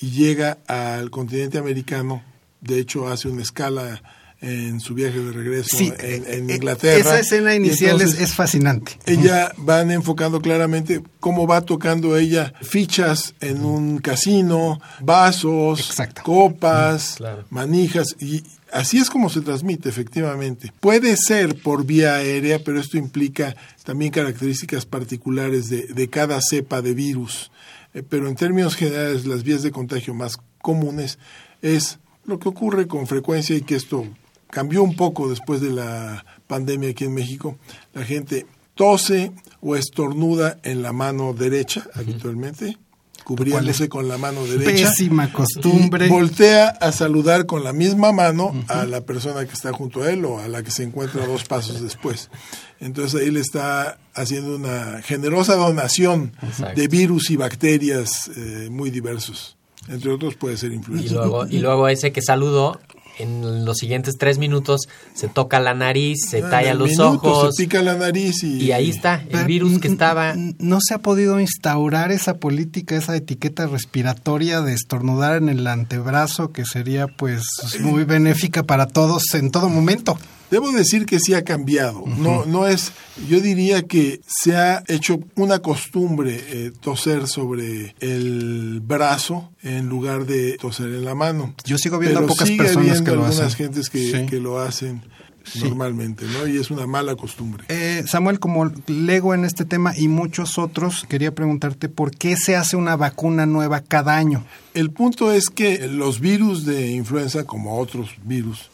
y 0.00 0.10
llega 0.10 0.58
al 0.66 1.10
continente 1.10 1.58
americano, 1.58 2.22
de 2.60 2.78
hecho 2.80 3.08
hace 3.08 3.28
una 3.28 3.42
escala 3.42 4.02
en 4.42 4.80
su 4.80 4.92
viaje 4.94 5.18
de 5.18 5.32
regreso 5.32 5.76
Sí, 5.76 5.90
en, 5.98 6.24
eh, 6.24 6.36
en 6.36 6.50
eh, 6.50 6.54
Inglaterra. 6.56 6.98
Esa 6.98 7.18
escena 7.20 7.54
inicial 7.54 8.00
es, 8.02 8.20
es 8.20 8.34
fascinante. 8.34 8.92
Ella 9.06 9.50
van 9.56 9.90
enfocando 9.90 10.42
claramente 10.42 11.02
cómo 11.20 11.46
va 11.46 11.62
tocando 11.62 12.16
ella 12.18 12.52
fichas 12.60 13.34
en 13.40 13.64
un 13.64 13.98
casino, 13.98 14.78
vasos, 15.00 15.80
Exacto. 15.88 16.22
copas, 16.22 17.14
Claro. 17.16 17.44
manijas 17.48 18.14
y 18.20 18.42
así 18.72 18.98
es 18.98 19.08
como 19.08 19.30
se 19.30 19.40
transmite 19.40 19.88
efectivamente. 19.88 20.70
Puede 20.80 21.16
ser 21.16 21.56
por 21.62 21.86
vía 21.86 22.16
aérea, 22.16 22.62
pero 22.62 22.78
esto 22.78 22.98
implica 22.98 23.56
también 23.84 24.10
características 24.12 24.84
particulares 24.84 25.70
de, 25.70 25.86
de 25.86 26.10
cada 26.10 26.38
cepa 26.42 26.82
de 26.82 26.92
virus. 26.92 27.50
Eh, 27.94 28.02
pero 28.06 28.28
en 28.28 28.34
términos 28.36 28.76
generales 28.76 29.24
las 29.24 29.44
vías 29.44 29.62
de 29.62 29.70
contagio 29.70 30.12
más 30.12 30.36
comunes 30.60 31.18
es 31.62 31.98
lo 32.26 32.38
que 32.38 32.48
ocurre 32.48 32.86
con 32.86 33.06
frecuencia 33.06 33.56
y 33.56 33.62
que 33.62 33.76
esto 33.76 34.06
cambió 34.50 34.82
un 34.82 34.96
poco 34.96 35.28
después 35.28 35.60
de 35.60 35.70
la 35.70 36.24
pandemia 36.46 36.90
aquí 36.90 37.04
en 37.04 37.14
México. 37.14 37.58
La 37.94 38.04
gente 38.04 38.46
tose 38.74 39.32
o 39.60 39.76
estornuda 39.76 40.58
en 40.62 40.82
la 40.82 40.92
mano 40.92 41.32
derecha 41.32 41.86
habitualmente, 41.94 42.78
cubriéndose 43.24 43.88
con 43.88 44.06
la 44.06 44.18
mano 44.18 44.46
derecha. 44.46 44.90
Pésima 44.90 45.32
costumbre. 45.32 46.08
Voltea 46.08 46.68
a 46.68 46.92
saludar 46.92 47.46
con 47.46 47.64
la 47.64 47.72
misma 47.72 48.12
mano 48.12 48.52
a 48.68 48.84
la 48.84 49.00
persona 49.00 49.44
que 49.44 49.54
está 49.54 49.72
junto 49.72 50.02
a 50.02 50.10
él 50.10 50.24
o 50.24 50.38
a 50.38 50.48
la 50.48 50.62
que 50.62 50.70
se 50.70 50.84
encuentra 50.84 51.26
dos 51.26 51.44
pasos 51.44 51.80
después. 51.82 52.30
Entonces 52.78 53.20
ahí 53.20 53.30
le 53.30 53.40
está 53.40 53.98
haciendo 54.14 54.56
una 54.56 55.00
generosa 55.02 55.56
donación 55.56 56.32
Exacto. 56.42 56.80
de 56.80 56.88
virus 56.88 57.30
y 57.30 57.36
bacterias 57.36 58.30
eh, 58.36 58.68
muy 58.70 58.90
diversos. 58.90 59.56
Entre 59.88 60.10
otros 60.10 60.34
puede 60.36 60.56
ser 60.56 60.72
Y 60.72 60.76
influenza. 60.76 61.14
luego, 61.14 61.46
y 61.46 61.58
luego 61.58 61.88
ese 61.88 62.12
que 62.12 62.22
saludó, 62.22 62.80
en 63.18 63.64
los 63.64 63.78
siguientes 63.78 64.16
tres 64.18 64.36
minutos 64.36 64.82
se 65.14 65.28
toca 65.28 65.58
la 65.58 65.72
nariz, 65.72 66.18
se 66.28 66.42
Ah, 66.42 66.50
talla 66.50 66.74
los 66.74 66.90
minuto 66.90 67.28
ojos. 67.30 67.56
Se 67.56 67.64
pica 67.64 67.80
la 67.80 67.94
nariz 67.94 68.42
y, 68.42 68.64
Y 68.64 68.72
ahí 68.72 68.90
está, 68.90 69.22
el 69.22 69.28
Pero, 69.28 69.46
virus 69.46 69.78
que 69.78 69.88
estaba... 69.88 70.34
No 70.58 70.80
se 70.86 70.92
ha 70.94 70.98
podido 70.98 71.40
instaurar 71.40 72.12
esa 72.12 72.36
política, 72.36 72.94
esa 72.94 73.16
etiqueta 73.16 73.66
respiratoria 73.68 74.60
de 74.60 74.74
estornudar 74.74 75.36
en 75.36 75.48
el 75.48 75.66
antebrazo, 75.66 76.52
que 76.52 76.66
sería 76.66 77.06
pues 77.06 77.42
muy 77.80 78.04
benéfica 78.04 78.64
para 78.64 78.86
todos 78.86 79.22
en 79.34 79.50
todo 79.50 79.70
momento. 79.70 80.18
Debo 80.50 80.70
decir 80.72 81.06
que 81.06 81.18
sí 81.18 81.34
ha 81.34 81.42
cambiado. 81.42 82.04
No, 82.06 82.44
no 82.46 82.66
es. 82.68 82.92
Yo 83.28 83.40
diría 83.40 83.82
que 83.82 84.20
se 84.26 84.56
ha 84.56 84.82
hecho 84.86 85.18
una 85.34 85.58
costumbre 85.58 86.40
eh, 86.48 86.72
toser 86.80 87.26
sobre 87.26 87.94
el 88.00 88.80
brazo 88.84 89.50
en 89.62 89.88
lugar 89.88 90.26
de 90.26 90.56
toser 90.58 90.86
en 90.86 91.04
la 91.04 91.14
mano. 91.14 91.54
Yo 91.64 91.78
sigo 91.78 91.98
viendo 91.98 92.20
Pero 92.20 92.26
a 92.26 92.28
pocas 92.28 92.48
sigue 92.48 92.62
personas 92.62 93.00
que 93.02 93.06
lo 93.10 93.24
algunas 93.24 93.40
hacen. 93.40 93.56
gentes 93.66 93.90
que, 93.90 94.10
Sí. 94.10 94.26
que 94.26 94.38
lo 94.38 94.60
hacen 94.60 95.02
Sí. 95.44 95.60
normalmente, 95.62 96.24
¿no? 96.26 96.46
Y 96.48 96.56
es 96.56 96.70
una 96.72 96.86
mala 96.88 97.14
costumbre. 97.14 97.64
Eh, 97.68 98.02
Samuel, 98.06 98.40
como 98.40 98.72
lego 98.88 99.32
en 99.32 99.44
este 99.44 99.64
tema 99.64 99.96
y 99.96 100.08
muchos 100.08 100.58
otros, 100.58 101.04
quería 101.08 101.32
preguntarte 101.34 101.88
por 101.88 102.10
qué 102.10 102.36
se 102.36 102.56
hace 102.56 102.76
una 102.76 102.96
vacuna 102.96 103.46
nueva 103.46 103.80
cada 103.80 104.16
año. 104.16 104.44
El 104.74 104.90
punto 104.90 105.30
es 105.32 105.48
que 105.48 105.86
los 105.86 106.18
virus 106.18 106.66
de 106.66 106.90
influenza, 106.90 107.44
como 107.44 107.78
otros 107.78 108.10
virus, 108.24 108.70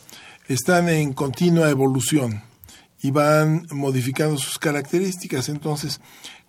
están 0.49 0.89
en 0.89 1.13
continua 1.13 1.71
evolución 1.71 2.43
y 3.03 3.11
van 3.11 3.67
modificando 3.71 4.39
sus 4.39 4.59
características. 4.59 5.49
Entonces, 5.49 6.01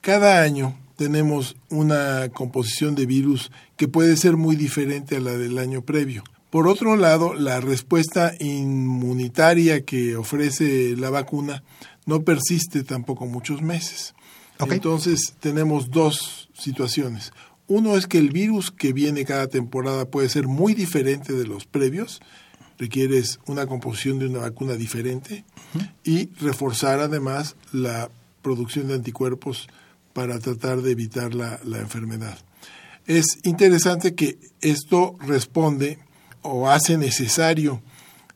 cada 0.01 0.41
año 0.41 0.77
tenemos 0.95 1.55
una 1.69 2.29
composición 2.29 2.95
de 2.95 3.05
virus 3.05 3.51
que 3.77 3.88
puede 3.88 4.15
ser 4.17 4.38
muy 4.38 4.55
diferente 4.55 5.17
a 5.17 5.19
la 5.19 5.31
del 5.31 5.57
año 5.57 5.81
previo. 5.81 6.23
Por 6.50 6.67
otro 6.67 6.95
lado, 6.95 7.33
la 7.33 7.59
respuesta 7.62 8.33
inmunitaria 8.39 9.85
que 9.85 10.15
ofrece 10.15 10.95
la 10.95 11.09
vacuna 11.09 11.63
no 12.05 12.23
persiste 12.23 12.83
tampoco 12.83 13.25
muchos 13.25 13.62
meses. 13.62 14.13
Entonces, 14.59 15.33
tenemos 15.39 15.89
dos 15.89 16.50
situaciones. 16.53 17.33
Uno 17.67 17.97
es 17.97 18.05
que 18.05 18.19
el 18.19 18.29
virus 18.29 18.71
que 18.71 18.93
viene 18.93 19.25
cada 19.25 19.47
temporada 19.47 20.05
puede 20.05 20.29
ser 20.29 20.47
muy 20.47 20.75
diferente 20.75 21.33
de 21.33 21.47
los 21.47 21.65
previos, 21.65 22.21
requieres 22.77 23.39
una 23.48 23.68
composición 23.68 24.20
de 24.20 24.27
una 24.27 24.39
vacuna 24.39 24.74
diferente 24.74 25.46
y 26.03 26.30
reforzar 26.36 27.00
además 27.00 27.56
la 27.72 28.10
producción 28.42 28.88
de 28.88 28.96
anticuerpos 28.96 29.68
para 30.13 30.39
tratar 30.39 30.82
de 30.82 30.92
evitar 30.92 31.34
la, 31.34 31.60
la 31.63 31.80
enfermedad. 31.80 32.38
Es 33.06 33.39
interesante 33.44 34.15
que 34.15 34.38
esto 34.62 35.15
responde 35.20 36.00
o 36.42 36.70
hace 36.70 36.98
necesario 36.98 37.82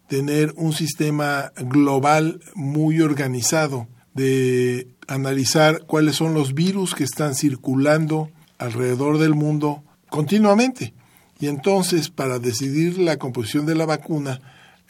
tener 0.07 0.53
un 0.55 0.73
sistema 0.73 1.51
global 1.57 2.39
muy 2.55 3.01
organizado 3.01 3.87
de 4.13 4.87
analizar 5.07 5.83
cuáles 5.85 6.15
son 6.15 6.33
los 6.33 6.53
virus 6.53 6.95
que 6.95 7.03
están 7.03 7.35
circulando 7.35 8.29
alrededor 8.57 9.19
del 9.19 9.35
mundo 9.35 9.83
continuamente. 10.09 10.93
Y 11.39 11.47
entonces, 11.47 12.09
para 12.09 12.39
decidir 12.39 12.97
la 12.97 13.17
composición 13.17 13.65
de 13.65 13.75
la 13.75 13.85
vacuna, 13.85 14.41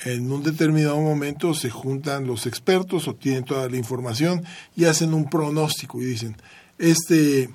en 0.06 0.32
un 0.32 0.44
determinado 0.44 1.00
momento 1.02 1.54
se 1.54 1.70
juntan 1.70 2.28
los 2.28 2.46
expertos, 2.46 3.08
obtienen 3.08 3.44
toda 3.44 3.68
la 3.68 3.78
información 3.78 4.44
y 4.76 4.86
hacen 4.86 5.14
un 5.14 5.30
pronóstico 5.30 6.02
y 6.02 6.06
dicen, 6.06 6.38
este 6.78 7.50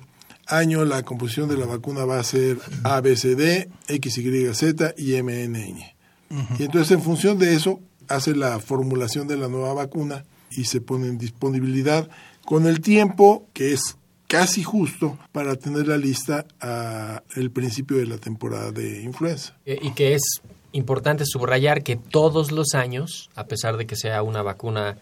año 0.47 0.83
la 0.83 1.03
composición 1.03 1.47
de 1.47 1.57
la 1.57 1.65
vacuna 1.65 2.05
va 2.05 2.19
a 2.19 2.23
ser 2.23 2.59
ABCD, 2.83 3.69
XYZ 3.87 4.93
y 4.97 5.21
MNN. 5.21 5.79
Y 6.59 6.63
entonces 6.63 6.91
en 6.91 7.01
función 7.01 7.37
de 7.37 7.53
eso 7.53 7.79
hace 8.07 8.35
la 8.35 8.59
formulación 8.59 9.27
de 9.27 9.37
la 9.37 9.47
nueva 9.47 9.73
vacuna 9.73 10.25
y 10.51 10.65
se 10.65 10.81
pone 10.81 11.07
en 11.07 11.17
disponibilidad 11.17 12.09
con 12.43 12.67
el 12.67 12.81
tiempo 12.81 13.47
que 13.53 13.71
es 13.73 13.97
casi 14.33 14.63
justo 14.63 15.19
para 15.31 15.55
tenerla 15.57 15.95
lista 15.95 16.45
a 16.59 17.21
el 17.35 17.51
principio 17.51 17.97
de 17.97 18.07
la 18.07 18.17
temporada 18.17 18.71
de 18.71 19.03
influenza. 19.03 19.55
Eh, 19.63 19.77
Y 19.79 19.91
que 19.91 20.15
es 20.15 20.23
importante 20.71 21.23
subrayar 21.23 21.83
que 21.83 21.97
todos 21.97 22.51
los 22.51 22.73
años, 22.73 23.29
a 23.35 23.45
pesar 23.45 23.77
de 23.77 23.85
que 23.85 23.95
sea 23.95 24.23
una 24.23 24.41
vacuna 24.41 24.97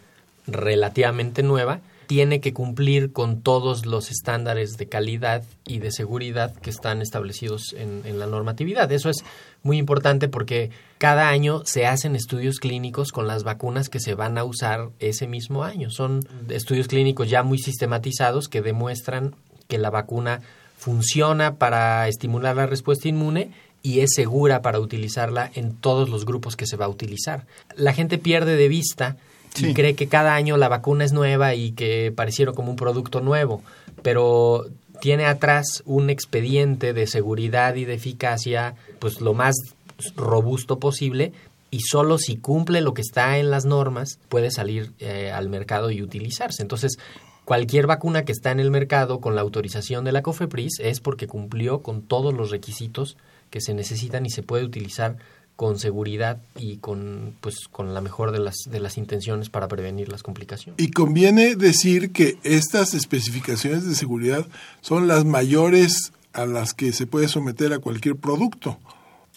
relativamente 0.46 1.42
nueva, 1.42 1.80
tiene 2.08 2.42
que 2.42 2.52
cumplir 2.52 3.12
con 3.12 3.40
todos 3.40 3.86
los 3.86 4.10
estándares 4.10 4.72
de 4.72 4.86
calidad 4.86 5.44
y 5.66 5.78
de 5.78 5.92
seguridad 5.92 6.54
que 6.54 6.68
están 6.68 7.00
establecidos 7.00 7.72
en, 7.72 8.02
en 8.04 8.18
la 8.18 8.26
normatividad. 8.26 8.92
Eso 8.92 9.08
es 9.08 9.24
muy 9.62 9.78
importante 9.78 10.28
porque 10.28 10.70
cada 10.98 11.28
año 11.28 11.62
se 11.64 11.86
hacen 11.86 12.16
estudios 12.16 12.58
clínicos 12.58 13.12
con 13.12 13.26
las 13.26 13.44
vacunas 13.44 13.88
que 13.88 14.00
se 14.00 14.14
van 14.14 14.38
a 14.38 14.44
usar 14.44 14.90
ese 14.98 15.26
mismo 15.26 15.64
año. 15.64 15.90
Son 15.90 16.26
estudios 16.48 16.88
clínicos 16.88 17.28
ya 17.30 17.42
muy 17.42 17.58
sistematizados 17.58 18.48
que 18.48 18.62
demuestran 18.62 19.34
que 19.68 19.78
la 19.78 19.90
vacuna 19.90 20.40
funciona 20.76 21.56
para 21.56 22.08
estimular 22.08 22.56
la 22.56 22.66
respuesta 22.66 23.08
inmune 23.08 23.50
y 23.82 24.00
es 24.00 24.10
segura 24.14 24.62
para 24.62 24.80
utilizarla 24.80 25.50
en 25.54 25.74
todos 25.76 26.08
los 26.08 26.24
grupos 26.24 26.56
que 26.56 26.66
se 26.66 26.76
va 26.76 26.86
a 26.86 26.88
utilizar. 26.88 27.46
La 27.76 27.92
gente 27.92 28.18
pierde 28.18 28.56
de 28.56 28.68
vista 28.68 29.16
y 29.58 29.74
cree 29.74 29.94
que 29.94 30.08
cada 30.08 30.34
año 30.34 30.56
la 30.56 30.68
vacuna 30.68 31.04
es 31.04 31.12
nueva 31.12 31.54
y 31.54 31.72
que 31.72 32.12
pareciera 32.14 32.52
como 32.52 32.70
un 32.70 32.76
producto 32.76 33.20
nuevo, 33.20 33.62
pero 34.02 34.66
tiene 35.02 35.26
atrás 35.26 35.82
un 35.84 36.10
expediente 36.10 36.92
de 36.92 37.08
seguridad 37.08 37.74
y 37.74 37.84
de 37.84 37.94
eficacia 37.94 38.76
pues 39.00 39.20
lo 39.20 39.34
más 39.34 39.56
robusto 40.14 40.78
posible 40.78 41.32
y 41.72 41.80
solo 41.80 42.18
si 42.18 42.36
cumple 42.36 42.80
lo 42.82 42.94
que 42.94 43.02
está 43.02 43.38
en 43.38 43.50
las 43.50 43.64
normas 43.64 44.20
puede 44.28 44.52
salir 44.52 44.92
eh, 45.00 45.32
al 45.32 45.48
mercado 45.48 45.90
y 45.90 46.02
utilizarse. 46.02 46.62
Entonces, 46.62 46.98
cualquier 47.44 47.88
vacuna 47.88 48.24
que 48.24 48.30
está 48.30 48.52
en 48.52 48.60
el 48.60 48.70
mercado 48.70 49.20
con 49.20 49.34
la 49.34 49.40
autorización 49.40 50.04
de 50.04 50.12
la 50.12 50.22
COFEPRIS 50.22 50.78
es 50.78 51.00
porque 51.00 51.26
cumplió 51.26 51.82
con 51.82 52.02
todos 52.02 52.32
los 52.32 52.52
requisitos 52.52 53.16
que 53.50 53.60
se 53.60 53.74
necesitan 53.74 54.24
y 54.24 54.30
se 54.30 54.44
puede 54.44 54.62
utilizar 54.62 55.16
con 55.62 55.78
seguridad 55.78 56.38
y 56.58 56.78
con 56.78 57.36
pues 57.40 57.68
con 57.70 57.94
la 57.94 58.00
mejor 58.00 58.32
de 58.32 58.40
las 58.40 58.56
de 58.68 58.80
las 58.80 58.98
intenciones 58.98 59.48
para 59.48 59.68
prevenir 59.68 60.08
las 60.08 60.24
complicaciones. 60.24 60.84
Y 60.84 60.90
conviene 60.90 61.54
decir 61.54 62.10
que 62.10 62.36
estas 62.42 62.94
especificaciones 62.94 63.86
de 63.86 63.94
seguridad 63.94 64.44
son 64.80 65.06
las 65.06 65.24
mayores 65.24 66.10
a 66.32 66.46
las 66.46 66.74
que 66.74 66.92
se 66.92 67.06
puede 67.06 67.28
someter 67.28 67.72
a 67.72 67.78
cualquier 67.78 68.16
producto. 68.16 68.80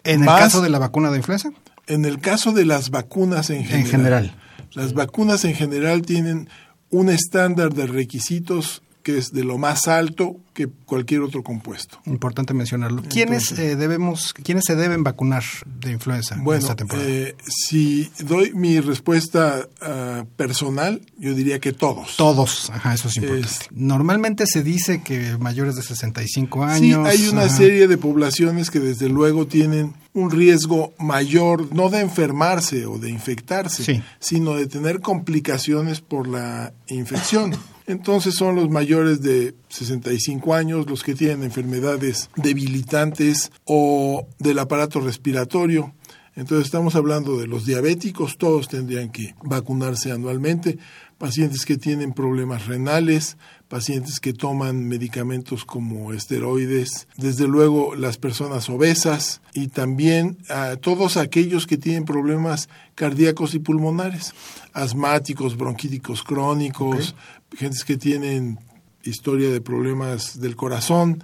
En 0.04 0.22
el 0.22 0.26
caso 0.26 0.64
de 0.64 0.72
la 0.72 0.80
vacuna 0.80 1.12
de 1.12 1.18
influenza, 1.18 1.52
En 1.86 2.06
el 2.06 2.20
caso 2.20 2.54
de 2.54 2.66
las 2.66 2.90
vacunas 2.90 3.52
en 3.52 3.64
general, 3.64 3.82
en 3.82 3.86
general. 3.86 4.36
las 4.74 4.94
vacunas 4.94 5.46
en 5.46 5.54
general 5.54 6.02
tienen 6.02 6.50
un 6.90 7.10
estándar 7.10 7.76
de 7.76 7.86
requisitos 7.86 8.82
que 9.06 9.20
es 9.20 9.32
de 9.32 9.44
lo 9.44 9.60
más 9.60 9.88
alto 9.88 10.38
que 10.56 10.68
cualquier 10.68 11.22
otro 11.22 11.44
compuesto. 11.44 12.00
Importante 12.08 12.56
mencionarlo. 12.56 13.04
¿Quiénes 13.04 13.52
Entonces- 13.52 13.60
eh, 13.74 13.76
debemos, 13.76 14.34
quiénes 14.34 14.64
se 14.66 14.76
deben 14.76 15.04
vacunar 15.04 15.44
de 15.80 15.92
influenza 15.92 16.38
Bueno, 16.42 16.60
esta 16.60 16.76
temporada? 16.76 17.08
eh, 17.08 17.36
si 17.48 18.10
doy 18.24 18.52
mi 18.56 18.80
respuesta 18.80 19.68
ah, 19.82 20.26
personal, 20.38 21.02
yo 21.20 21.36
diría 21.36 21.60
que 21.60 21.72
todos. 21.72 22.18
Todos, 22.18 22.72
ajá, 22.72 22.96
eso 22.96 23.10
es 23.10 23.18
importante. 23.18 23.48
Es- 23.48 23.60
Normalmente 23.72 24.48
se 24.48 24.64
dice 24.64 25.04
que 25.04 25.38
mayores 25.38 25.76
de 25.76 25.84
65 25.84 26.66
Sí, 26.70 26.74
años. 26.94 27.08
hay 27.08 27.28
una 27.28 27.44
ajá. 27.44 27.56
serie 27.58 27.88
de 27.88 27.98
poblaciones 28.00 28.72
que 28.72 28.80
desde 28.80 29.08
luego 29.08 29.46
tienen 29.46 29.94
un 30.14 30.32
riesgo 30.32 30.94
mayor, 30.98 31.72
no 31.76 31.90
de 31.90 32.00
enfermarse 32.02 32.88
o 32.88 32.98
de 32.98 33.12
infectarse, 33.12 33.84
Sí. 33.84 34.02
sino 34.20 34.56
de 34.56 34.66
tener 34.66 35.00
complicaciones 35.02 36.02
por 36.02 36.28
la 36.28 36.74
infección. 36.88 37.52
Entonces 37.88 38.36
son 38.36 38.56
los 38.56 38.70
mayores 38.70 39.22
de 39.22 39.54
65 39.70 40.54
años, 40.54 40.90
los 40.90 41.04
que 41.04 41.14
tienen 41.14 41.44
enfermedades 41.44 42.30
debilitantes 42.36 43.52
o 43.64 44.28
del 44.40 44.60
aparato 44.60 45.00
respiratorio. 45.00 45.94
Entonces 46.36 46.66
estamos 46.66 46.96
hablando 46.96 47.38
de 47.38 47.48
los 47.48 47.66
diabéticos, 47.66 48.38
todos 48.38 48.68
tendrían 48.68 49.10
que 49.10 49.36
vacunarse 49.42 50.12
anualmente, 50.12 50.78
pacientes 51.18 51.66
que 51.66 51.78
tienen 51.78 52.12
problemas 52.12 52.68
renales, 52.68 53.38
pacientes 53.70 54.20
que 54.20 54.34
toman 54.34 54.86
medicamentos 54.86 55.64
como 55.64 56.12
esteroides, 56.12 57.08
desde 57.16 57.48
luego 57.48 57.96
las 57.96 58.18
personas 58.18 58.70
obesas 58.70 59.42
y 59.54 59.70
también 59.70 60.38
a 60.50 60.76
todos 60.76 61.16
aquellos 61.16 61.68
que 61.68 61.78
tienen 61.78 62.04
problemas 62.04 62.68
cardíacos 62.96 63.56
y 63.56 63.60
pulmonares, 63.60 64.34
asmáticos, 64.74 65.56
bronquíticos 65.56 66.22
crónicos, 66.22 67.16
gentes 67.58 67.86
que 67.86 67.96
tienen 67.96 68.60
historia 69.04 69.52
de 69.52 69.62
problemas 69.62 70.42
del 70.42 70.58
corazón 70.58 71.24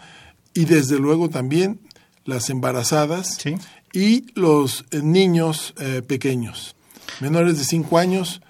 y 0.53 0.65
desde 0.65 0.99
luego 0.99 1.29
también 1.29 1.81
las 2.23 2.49
embarazadas 2.49 3.35
Sí. 3.39 3.55
Y 3.93 4.25
los 4.39 4.85
eh, 4.91 5.01
niños 5.01 5.73
eh, 5.79 6.01
pequeños, 6.05 6.75
menores 7.19 7.57
de 7.57 7.65
5 7.65 7.97
años, 7.97 8.41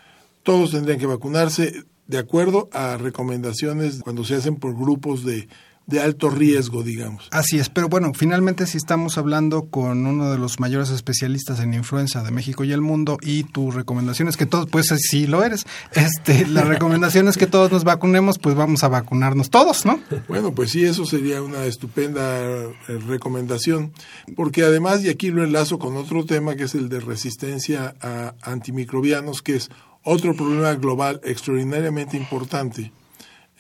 todos 0.44 0.72
tendrían 0.72 1.00
que 1.00 1.06
vacunarse 1.06 1.84
de 2.08 2.18
acuerdo 2.18 2.70
a 2.74 2.98
recomendaciones 2.98 4.02
cuando 4.04 4.24
se 4.24 4.36
hacen 4.36 4.56
por 4.56 4.76
grupos 4.76 5.24
de, 5.24 5.48
de 5.88 6.00
alto 6.00 6.30
riesgo, 6.30 6.84
digamos. 6.84 7.28
Así 7.32 7.60
es, 7.60 7.70
pero 7.70 7.90
bueno, 7.90 8.12
finalmente 8.16 8.66
si 8.66 8.78
estamos 8.78 9.18
hablando 9.18 9.66
con 9.66 10.06
uno 10.06 10.32
de 10.32 10.38
los 10.38 10.60
mayores 10.60 10.90
especialistas 10.90 11.60
en 11.60 11.74
influenza 11.74 12.24
de 12.24 12.32
México 12.32 12.64
y 12.64 12.72
el 12.72 12.82
mundo 12.82 13.18
y 13.22 13.44
tu 13.44 13.72
recomendación 13.72 14.28
es 14.28 14.38
que 14.38 14.46
todos, 14.46 14.70
pues 14.70 14.88
sí 14.98 15.28
lo 15.28 15.44
eres, 15.44 15.66
este, 15.94 16.48
la 16.48 16.64
recomendación 16.64 17.28
es 17.28 17.38
que 17.38 17.48
todos 17.48 17.72
nos 17.72 17.84
vacunemos, 17.84 18.40
pues 18.40 18.56
vamos 18.56 18.84
a 18.84 18.88
vacunarnos 18.88 19.50
todos, 19.50 19.86
¿no? 19.86 20.00
Bueno, 20.28 20.54
pues 20.54 20.72
sí, 20.72 20.86
eso 20.86 21.06
sería 21.06 21.42
una 21.42 21.66
estupenda 21.66 22.40
eh, 22.42 22.74
recomendación, 23.08 23.92
porque 24.36 24.64
además, 24.64 25.04
y 25.04 25.10
aquí 25.10 25.32
lo 25.32 25.44
enlazo 25.44 25.80
con 25.80 25.98
otro 25.98 26.26
tema 26.26 26.56
que 26.56 26.64
es 26.64 26.76
el 26.76 26.90
de 26.90 27.00
resistencia 27.00 27.96
a 28.02 28.36
antimicrobianos, 28.42 29.42
que 29.42 29.56
es 29.56 29.70
otro 30.04 30.36
problema 30.36 30.74
global 30.76 31.22
extraordinariamente 31.24 32.18
importante, 32.18 32.92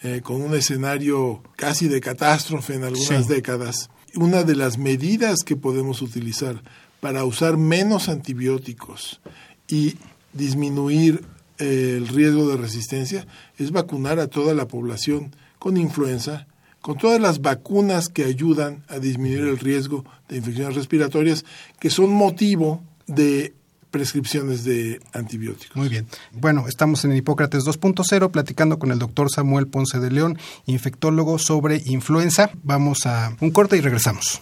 eh, 0.04 0.22
con 0.24 0.42
un 0.42 0.54
escenario 0.56 1.42
casi 1.56 1.88
de 1.88 2.02
catástrofe 2.02 2.76
en 2.76 2.84
algunas 2.84 3.26
Sí. 3.26 3.34
décadas. 3.34 3.90
Una 4.16 4.44
de 4.44 4.56
las 4.56 4.78
medidas 4.78 5.40
que 5.46 5.56
podemos 5.56 6.02
utilizar 6.02 6.62
para 7.00 7.24
usar 7.24 7.58
menos 7.58 8.10
antibióticos 8.10 9.22
y 9.68 9.96
disminuir 10.34 11.24
eh, 11.60 11.96
el 11.98 12.08
riesgo 12.08 12.48
de 12.50 12.58
resistencia 12.58 13.28
es 13.58 13.72
vacunar 13.72 14.20
a 14.20 14.28
toda 14.28 14.54
la 14.54 14.68
población 14.68 15.36
con 15.60 15.78
influenza, 15.78 16.48
con 16.82 16.98
todas 16.98 17.22
las 17.22 17.42
vacunas 17.42 18.10
que 18.10 18.24
ayudan 18.24 18.84
a 18.88 18.98
disminuir 18.98 19.42
el 19.44 19.60
riesgo 19.60 20.04
de 20.28 20.38
infecciones 20.38 20.76
respiratorias, 20.76 21.46
que 21.80 21.92
son 21.92 22.10
motivo 22.12 22.82
de 23.06 23.54
prescripciones 23.92 24.64
de 24.64 25.00
antibióticos. 25.14 25.76
Muy 25.76 25.90
bien. 25.90 26.08
Bueno, 26.32 26.66
estamos 26.68 27.06
en 27.06 27.16
Hipócrates 27.16 27.66
2.0 27.66 28.32
platicando 28.32 28.80
con 28.80 28.92
el 28.92 29.00
doctor 29.00 29.30
Samuel 29.30 29.68
Ponce 29.68 30.00
de 30.00 30.10
León, 30.10 30.38
infectólogo 30.66 31.38
sobre 31.38 31.82
influenza. 31.86 32.50
Vamos 32.64 33.06
a 33.06 33.36
un 33.42 33.52
corte 33.52 33.78
y 33.78 33.82
regresamos. 33.82 34.42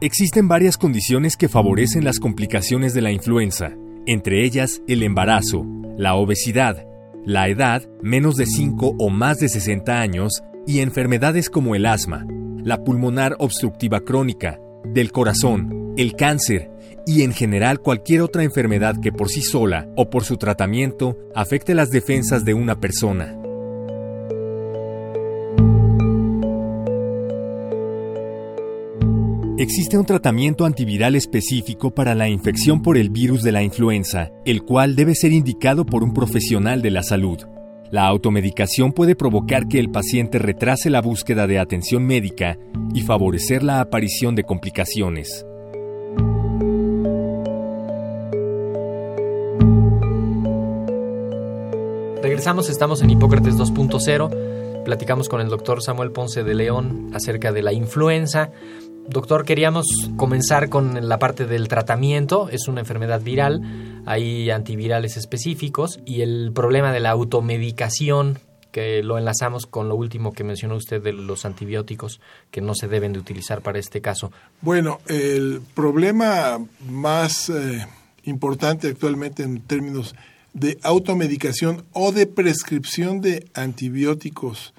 Existen 0.00 0.46
varias 0.46 0.76
condiciones 0.76 1.36
que 1.36 1.48
favorecen 1.48 2.04
las 2.04 2.20
complicaciones 2.20 2.94
de 2.94 3.02
la 3.02 3.10
influenza, 3.10 3.72
entre 4.06 4.44
ellas 4.44 4.80
el 4.86 5.02
embarazo, 5.02 5.66
la 5.96 6.14
obesidad, 6.14 6.86
la 7.26 7.48
edad, 7.48 7.82
menos 8.00 8.36
de 8.36 8.46
5 8.46 8.94
o 8.96 9.10
más 9.10 9.38
de 9.38 9.48
60 9.48 10.00
años, 10.00 10.44
y 10.68 10.80
enfermedades 10.80 11.50
como 11.50 11.74
el 11.74 11.84
asma, 11.84 12.24
la 12.68 12.84
pulmonar 12.84 13.34
obstructiva 13.38 14.00
crónica, 14.00 14.60
del 14.84 15.10
corazón, 15.10 15.94
el 15.96 16.14
cáncer 16.14 16.70
y 17.06 17.22
en 17.22 17.32
general 17.32 17.80
cualquier 17.80 18.20
otra 18.20 18.44
enfermedad 18.44 19.00
que 19.00 19.10
por 19.10 19.30
sí 19.30 19.40
sola 19.40 19.88
o 19.96 20.10
por 20.10 20.24
su 20.24 20.36
tratamiento 20.36 21.16
afecte 21.34 21.74
las 21.74 21.90
defensas 21.90 22.44
de 22.44 22.52
una 22.52 22.78
persona. 22.78 23.34
Existe 29.56 29.98
un 29.98 30.04
tratamiento 30.04 30.66
antiviral 30.66 31.16
específico 31.16 31.92
para 31.92 32.14
la 32.14 32.28
infección 32.28 32.82
por 32.82 32.96
el 32.96 33.10
virus 33.10 33.42
de 33.42 33.52
la 33.52 33.62
influenza, 33.62 34.30
el 34.44 34.62
cual 34.62 34.94
debe 34.94 35.14
ser 35.14 35.32
indicado 35.32 35.84
por 35.84 36.04
un 36.04 36.12
profesional 36.12 36.80
de 36.80 36.90
la 36.90 37.02
salud. 37.02 37.38
La 37.90 38.06
automedicación 38.06 38.92
puede 38.92 39.16
provocar 39.16 39.66
que 39.66 39.78
el 39.78 39.90
paciente 39.90 40.38
retrase 40.38 40.90
la 40.90 41.00
búsqueda 41.00 41.46
de 41.46 41.58
atención 41.58 42.04
médica 42.04 42.58
y 42.92 43.00
favorecer 43.00 43.62
la 43.62 43.80
aparición 43.80 44.34
de 44.34 44.44
complicaciones. 44.44 45.46
Regresamos, 52.22 52.68
estamos 52.68 53.00
en 53.00 53.08
Hipócrates 53.08 53.56
2.0. 53.56 54.84
Platicamos 54.84 55.30
con 55.30 55.40
el 55.40 55.48
doctor 55.48 55.82
Samuel 55.82 56.12
Ponce 56.12 56.44
de 56.44 56.54
León 56.54 57.10
acerca 57.14 57.52
de 57.52 57.62
la 57.62 57.72
influenza. 57.72 58.50
Doctor, 59.08 59.46
queríamos 59.46 59.86
comenzar 60.18 60.68
con 60.68 61.08
la 61.08 61.18
parte 61.18 61.46
del 61.46 61.66
tratamiento. 61.66 62.50
Es 62.50 62.68
una 62.68 62.80
enfermedad 62.80 63.22
viral, 63.22 64.02
hay 64.04 64.50
antivirales 64.50 65.16
específicos 65.16 65.98
y 66.04 66.20
el 66.20 66.52
problema 66.54 66.92
de 66.92 67.00
la 67.00 67.10
automedicación, 67.12 68.38
que 68.70 69.02
lo 69.02 69.16
enlazamos 69.16 69.64
con 69.64 69.88
lo 69.88 69.94
último 69.94 70.34
que 70.34 70.44
mencionó 70.44 70.76
usted 70.76 71.02
de 71.02 71.14
los 71.14 71.46
antibióticos 71.46 72.20
que 72.50 72.60
no 72.60 72.74
se 72.74 72.86
deben 72.86 73.14
de 73.14 73.18
utilizar 73.18 73.62
para 73.62 73.78
este 73.78 74.02
caso. 74.02 74.30
Bueno, 74.60 75.00
el 75.06 75.62
problema 75.74 76.58
más 76.86 77.48
eh, 77.48 77.86
importante 78.24 78.88
actualmente 78.88 79.42
en 79.42 79.62
términos 79.62 80.14
de 80.52 80.78
automedicación 80.82 81.86
o 81.94 82.12
de 82.12 82.26
prescripción 82.26 83.22
de 83.22 83.48
antibióticos 83.54 84.74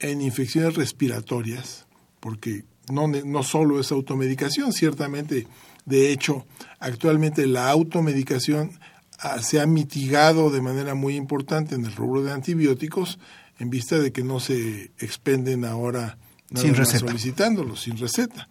en 0.00 0.20
infecciones 0.20 0.74
respiratorias, 0.74 1.86
porque 2.20 2.64
no, 2.90 3.06
no 3.08 3.42
solo 3.42 3.80
es 3.80 3.90
automedicación, 3.92 4.72
ciertamente, 4.72 5.46
de 5.86 6.12
hecho, 6.12 6.44
actualmente 6.78 7.46
la 7.46 7.70
automedicación 7.70 8.72
ah, 9.18 9.40
se 9.42 9.60
ha 9.60 9.66
mitigado 9.66 10.50
de 10.50 10.60
manera 10.60 10.94
muy 10.94 11.16
importante 11.16 11.74
en 11.74 11.84
el 11.84 11.94
rubro 11.94 12.22
de 12.22 12.32
antibióticos 12.32 13.18
en 13.58 13.70
vista 13.70 13.98
de 13.98 14.12
que 14.12 14.22
no 14.24 14.40
se 14.40 14.92
expenden 14.98 15.64
ahora 15.64 16.18
nada 16.50 16.64
Sin 16.66 16.74
receta. 16.74 17.06
solicitándolos, 17.06 17.82
sin 17.82 17.96
receta. 17.98 18.48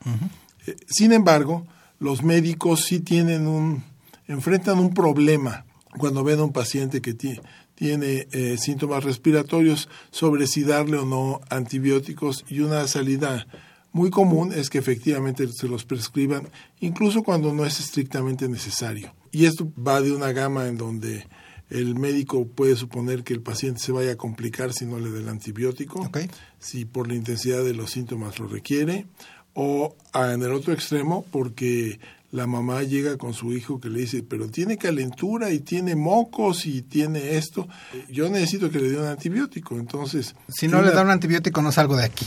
Eh, 0.67 0.75
sin 0.87 1.11
embargo, 1.13 1.65
los 1.99 2.23
médicos 2.23 2.85
sí 2.85 2.99
tienen 2.99 3.47
un, 3.47 3.83
enfrentan 4.27 4.79
un 4.79 4.93
problema 4.93 5.65
cuando 5.97 6.23
ven 6.23 6.39
a 6.39 6.43
un 6.43 6.53
paciente 6.53 7.01
que 7.01 7.13
ti- 7.15 7.39
tiene 7.75 8.27
eh, 8.31 8.57
síntomas 8.59 9.03
respiratorios 9.03 9.89
sobre 10.11 10.45
si 10.47 10.63
darle 10.63 10.97
o 10.97 11.05
no 11.05 11.41
antibióticos 11.49 12.45
y 12.47 12.59
una 12.59 12.87
salida 12.87 13.47
muy 13.91 14.09
común 14.09 14.53
es 14.53 14.69
que 14.69 14.77
efectivamente 14.77 15.47
se 15.47 15.67
los 15.67 15.85
prescriban 15.85 16.47
incluso 16.79 17.23
cuando 17.23 17.53
no 17.53 17.65
es 17.65 17.79
estrictamente 17.79 18.47
necesario. 18.47 19.13
Y 19.31 19.45
esto 19.45 19.71
va 19.75 20.01
de 20.01 20.11
una 20.11 20.31
gama 20.31 20.67
en 20.67 20.77
donde 20.77 21.27
el 21.69 21.95
médico 21.95 22.47
puede 22.47 22.75
suponer 22.75 23.23
que 23.23 23.33
el 23.33 23.41
paciente 23.41 23.79
se 23.79 23.91
vaya 23.91 24.13
a 24.13 24.17
complicar 24.17 24.73
si 24.73 24.85
no 24.85 24.99
le 24.99 25.11
da 25.11 25.19
el 25.19 25.29
antibiótico, 25.29 26.09
si 26.57 26.85
por 26.85 27.07
la 27.07 27.15
intensidad 27.15 27.63
de 27.63 27.73
los 27.73 27.91
síntomas 27.91 28.39
lo 28.39 28.47
requiere, 28.47 29.05
o 29.53 29.95
en 30.13 30.41
el 30.41 30.51
otro 30.51 30.73
extremo 30.73 31.25
porque 31.31 31.99
la 32.31 32.45
mamá 32.45 32.83
llega 32.83 33.17
con 33.17 33.33
su 33.33 33.53
hijo 33.53 33.79
que 33.79 33.89
le 33.89 34.01
dice, 34.01 34.23
pero 34.23 34.49
tiene 34.49 34.77
calentura 34.77 35.51
y 35.51 35.59
tiene 35.59 35.95
mocos 35.95 36.65
y 36.65 36.83
tiene 36.83 37.37
esto, 37.37 37.67
yo 38.09 38.29
necesito 38.29 38.69
que 38.69 38.79
le 38.79 38.91
dé 38.91 38.99
un 38.99 39.07
antibiótico, 39.07 39.75
entonces... 39.75 40.35
Si 40.47 40.67
no 40.67 40.81
le 40.81 40.91
da 40.91 41.01
un 41.01 41.09
antibiótico, 41.09 41.61
no 41.61 41.71
salgo 41.71 41.95
de 41.95 42.05
aquí. 42.05 42.25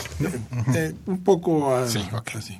eh, 0.74 0.94
un 1.06 1.22
poco 1.22 1.74
ah, 1.74 1.88
Sí, 1.88 2.00
así. 2.34 2.58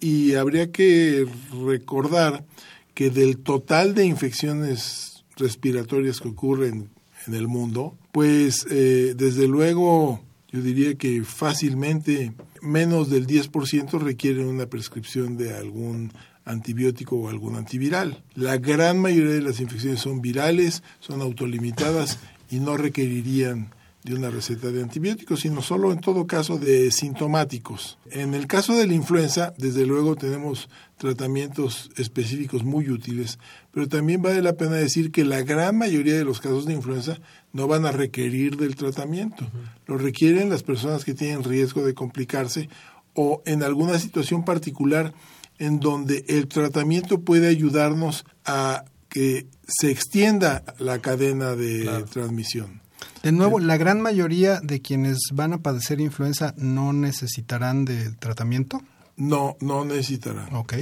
Y 0.00 0.34
habría 0.34 0.70
que 0.70 1.26
recordar 1.66 2.44
que 2.92 3.10
del 3.10 3.38
total 3.38 3.94
de 3.94 4.04
infecciones 4.04 5.24
respiratorias 5.36 6.20
que 6.20 6.28
ocurren 6.28 6.90
en 7.26 7.34
el 7.34 7.48
mundo, 7.48 7.96
pues 8.12 8.66
eh, 8.70 9.14
desde 9.16 9.48
luego 9.48 10.20
yo 10.52 10.60
diría 10.60 10.94
que 10.94 11.24
fácilmente 11.24 12.32
menos 12.62 13.10
del 13.10 13.26
10% 13.26 13.98
requieren 14.00 14.46
una 14.46 14.66
prescripción 14.66 15.36
de 15.36 15.56
algún 15.56 16.12
antibiótico 16.44 17.16
o 17.16 17.28
algún 17.28 17.56
antiviral. 17.56 18.22
La 18.34 18.58
gran 18.58 18.98
mayoría 18.98 19.34
de 19.34 19.42
las 19.42 19.60
infecciones 19.60 20.00
son 20.00 20.20
virales, 20.20 20.82
son 21.00 21.20
autolimitadas 21.22 22.18
y 22.50 22.60
no 22.60 22.76
requerirían 22.76 23.70
de 24.04 24.14
una 24.14 24.28
receta 24.28 24.70
de 24.70 24.82
antibióticos, 24.82 25.40
sino 25.40 25.62
solo 25.62 25.90
en 25.90 25.98
todo 25.98 26.26
caso 26.26 26.58
de 26.58 26.90
sintomáticos. 26.90 27.98
En 28.10 28.34
el 28.34 28.46
caso 28.46 28.76
de 28.76 28.86
la 28.86 28.92
influenza, 28.92 29.54
desde 29.56 29.86
luego 29.86 30.14
tenemos 30.14 30.68
tratamientos 30.98 31.90
específicos 31.96 32.64
muy 32.64 32.90
útiles, 32.90 33.38
pero 33.72 33.88
también 33.88 34.20
vale 34.20 34.42
la 34.42 34.58
pena 34.58 34.76
decir 34.76 35.10
que 35.10 35.24
la 35.24 35.40
gran 35.40 35.78
mayoría 35.78 36.18
de 36.18 36.24
los 36.24 36.42
casos 36.42 36.66
de 36.66 36.74
influenza 36.74 37.18
no 37.54 37.66
van 37.66 37.86
a 37.86 37.92
requerir 37.92 38.58
del 38.58 38.76
tratamiento. 38.76 39.46
Lo 39.86 39.96
requieren 39.96 40.50
las 40.50 40.62
personas 40.62 41.06
que 41.06 41.14
tienen 41.14 41.42
riesgo 41.42 41.82
de 41.82 41.94
complicarse 41.94 42.68
o 43.14 43.42
en 43.46 43.62
alguna 43.62 43.98
situación 43.98 44.44
particular 44.44 45.14
en 45.58 45.80
donde 45.80 46.24
el 46.28 46.48
tratamiento 46.48 47.20
puede 47.20 47.48
ayudarnos 47.48 48.24
a 48.44 48.84
que 49.08 49.46
se 49.66 49.90
extienda 49.90 50.64
la 50.78 50.98
cadena 50.98 51.54
de 51.54 52.04
transmisión. 52.10 52.80
De 53.22 53.32
nuevo, 53.32 53.58
la 53.58 53.76
gran 53.76 54.00
mayoría 54.00 54.60
de 54.60 54.82
quienes 54.82 55.18
van 55.32 55.52
a 55.52 55.58
padecer 55.58 56.00
influenza 56.00 56.54
no 56.56 56.92
necesitarán 56.92 57.84
de 57.84 58.10
tratamiento. 58.10 58.82
No, 59.16 59.56
no 59.60 59.84
necesitarán. 59.84 60.54
Ok. 60.54 60.74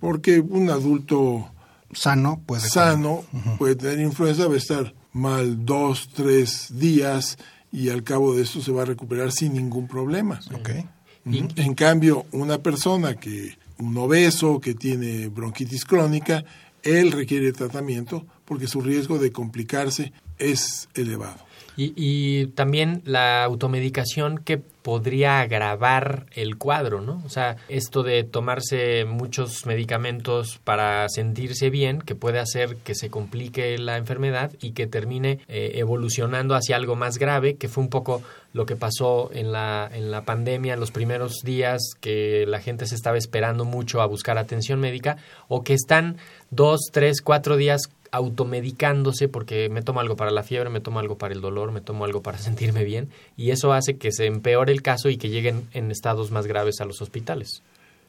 Porque 0.00 0.40
un 0.40 0.70
adulto 0.70 1.50
sano 1.92 2.40
puede 2.46 2.68
sano 2.68 3.24
puede 3.58 3.74
tener 3.74 4.00
influenza, 4.00 4.46
va 4.46 4.54
a 4.54 4.58
estar 4.58 4.94
mal 5.12 5.66
dos, 5.66 6.08
tres 6.14 6.68
días 6.70 7.36
y 7.72 7.88
al 7.88 8.02
cabo 8.02 8.34
de 8.34 8.42
esto 8.42 8.62
se 8.62 8.72
va 8.72 8.82
a 8.82 8.86
recuperar 8.86 9.32
sin 9.32 9.54
ningún 9.54 9.88
problema. 9.88 10.40
Okay. 10.60 10.86
En 11.24 11.74
cambio, 11.74 12.26
una 12.32 12.58
persona 12.58 13.14
que 13.16 13.58
un 13.80 13.96
obeso 13.98 14.60
que 14.60 14.74
tiene 14.74 15.28
bronquitis 15.28 15.84
crónica, 15.84 16.44
él 16.82 17.12
requiere 17.12 17.52
tratamiento 17.52 18.26
porque 18.44 18.66
su 18.66 18.80
riesgo 18.80 19.18
de 19.18 19.32
complicarse 19.32 20.12
es 20.38 20.88
elevado. 20.94 21.38
Y, 21.76 22.48
también 22.48 23.00
la 23.06 23.42
automedicación 23.44 24.38
que 24.38 24.58
podría 24.82 25.40
agravar 25.40 26.26
el 26.32 26.56
cuadro, 26.56 27.00
¿no? 27.00 27.22
O 27.24 27.28
sea, 27.28 27.56
esto 27.68 28.02
de 28.02 28.24
tomarse 28.24 29.04
muchos 29.04 29.66
medicamentos 29.66 30.58
para 30.64 31.08
sentirse 31.08 31.70
bien, 31.70 32.00
que 32.00 32.14
puede 32.14 32.38
hacer 32.38 32.76
que 32.76 32.94
se 32.94 33.10
complique 33.10 33.76
la 33.78 33.96
enfermedad 33.96 34.52
y 34.60 34.72
que 34.72 34.86
termine 34.86 35.40
eh, 35.48 35.72
evolucionando 35.74 36.54
hacia 36.54 36.76
algo 36.76 36.96
más 36.96 37.18
grave, 37.18 37.56
que 37.56 37.68
fue 37.68 37.84
un 37.84 37.90
poco 37.90 38.22
lo 38.52 38.66
que 38.66 38.76
pasó 38.76 39.30
en 39.32 39.52
la, 39.52 39.88
en 39.92 40.10
la 40.10 40.22
pandemia, 40.24 40.74
en 40.74 40.80
los 40.80 40.90
primeros 40.90 41.42
días, 41.44 41.80
que 42.00 42.44
la 42.48 42.60
gente 42.60 42.86
se 42.86 42.94
estaba 42.94 43.18
esperando 43.18 43.64
mucho 43.64 44.00
a 44.00 44.06
buscar 44.06 44.38
atención 44.38 44.80
médica, 44.80 45.18
o 45.48 45.62
que 45.62 45.74
están 45.74 46.16
dos, 46.50 46.80
tres, 46.92 47.20
cuatro 47.22 47.56
días 47.56 47.82
automedicándose 48.12 49.28
porque 49.28 49.68
me 49.68 49.82
tomo 49.82 50.00
algo 50.00 50.16
para 50.16 50.30
la 50.30 50.42
fiebre, 50.42 50.70
me 50.70 50.80
tomo 50.80 50.98
algo 50.98 51.18
para 51.18 51.34
el 51.34 51.40
dolor, 51.40 51.72
me 51.72 51.80
tomo 51.80 52.04
algo 52.04 52.22
para 52.22 52.38
sentirme 52.50 52.84
bien 52.84 53.08
y 53.36 53.50
eso 53.50 53.72
hace 53.72 53.96
que 53.96 54.12
se 54.12 54.26
empeore 54.26 54.72
el 54.72 54.82
caso 54.82 55.08
y 55.08 55.16
que 55.16 55.30
lleguen 55.30 55.68
en 55.72 55.90
estados 55.90 56.30
más 56.30 56.46
graves 56.46 56.80
a 56.80 56.84
los 56.84 57.00
hospitales. 57.02 57.62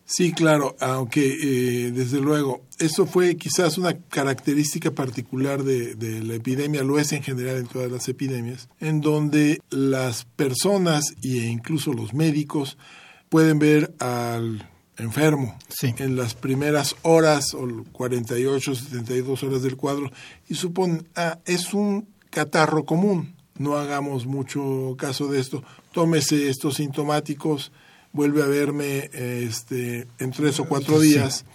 Sí, 0.06 0.34
claro, 0.34 0.76
aunque 0.80 1.22
eh, 1.22 1.92
desde 1.92 2.20
luego 2.20 2.64
eso 2.80 3.06
fue 3.06 3.38
quizás 3.38 3.78
una 3.78 3.98
característica 3.98 4.92
particular 4.92 5.64
de, 5.64 5.96
de, 5.96 6.22
la 6.22 6.34
epidemia, 6.34 6.84
lo 6.84 7.00
es 7.00 7.14
en 7.14 7.24
general 7.24 7.58
en 7.58 7.68
todas 7.68 7.90
las 7.92 8.10
epidemias, 8.10 8.68
en 8.80 9.00
donde 9.00 9.62
las 9.70 10.26
personas 10.26 11.14
e 11.24 11.30
incluso 11.30 11.94
los 11.94 12.14
médicos 12.14 12.78
pueden 13.30 13.60
ver 13.60 13.94
al 14.00 14.71
enfermo 14.98 15.58
en 15.82 16.16
las 16.16 16.36
primeras 16.36 16.96
horas 17.02 17.54
o 17.54 17.68
48, 17.92 18.76
72 18.76 19.44
horas 19.44 19.64
del 19.64 19.78
cuadro 19.78 20.12
y 20.48 20.56
supone, 20.56 21.04
ah, 21.16 21.40
es 21.46 21.74
un 21.74 22.08
catarro 22.30 22.86
común, 22.86 23.36
no 23.58 23.78
hagamos 23.78 24.26
mucho 24.26 24.96
caso 24.98 25.28
de 25.28 25.40
esto, 25.40 25.64
tómese 25.92 26.50
estos 26.50 26.76
sintomáticos, 26.76 27.72
vuelve 28.14 28.44
a 28.44 28.48
verme 28.48 29.10
este, 29.14 30.08
en 30.20 30.32
tres 30.32 30.60
o 30.60 30.66
cuatro 30.66 31.00
días. 31.00 31.46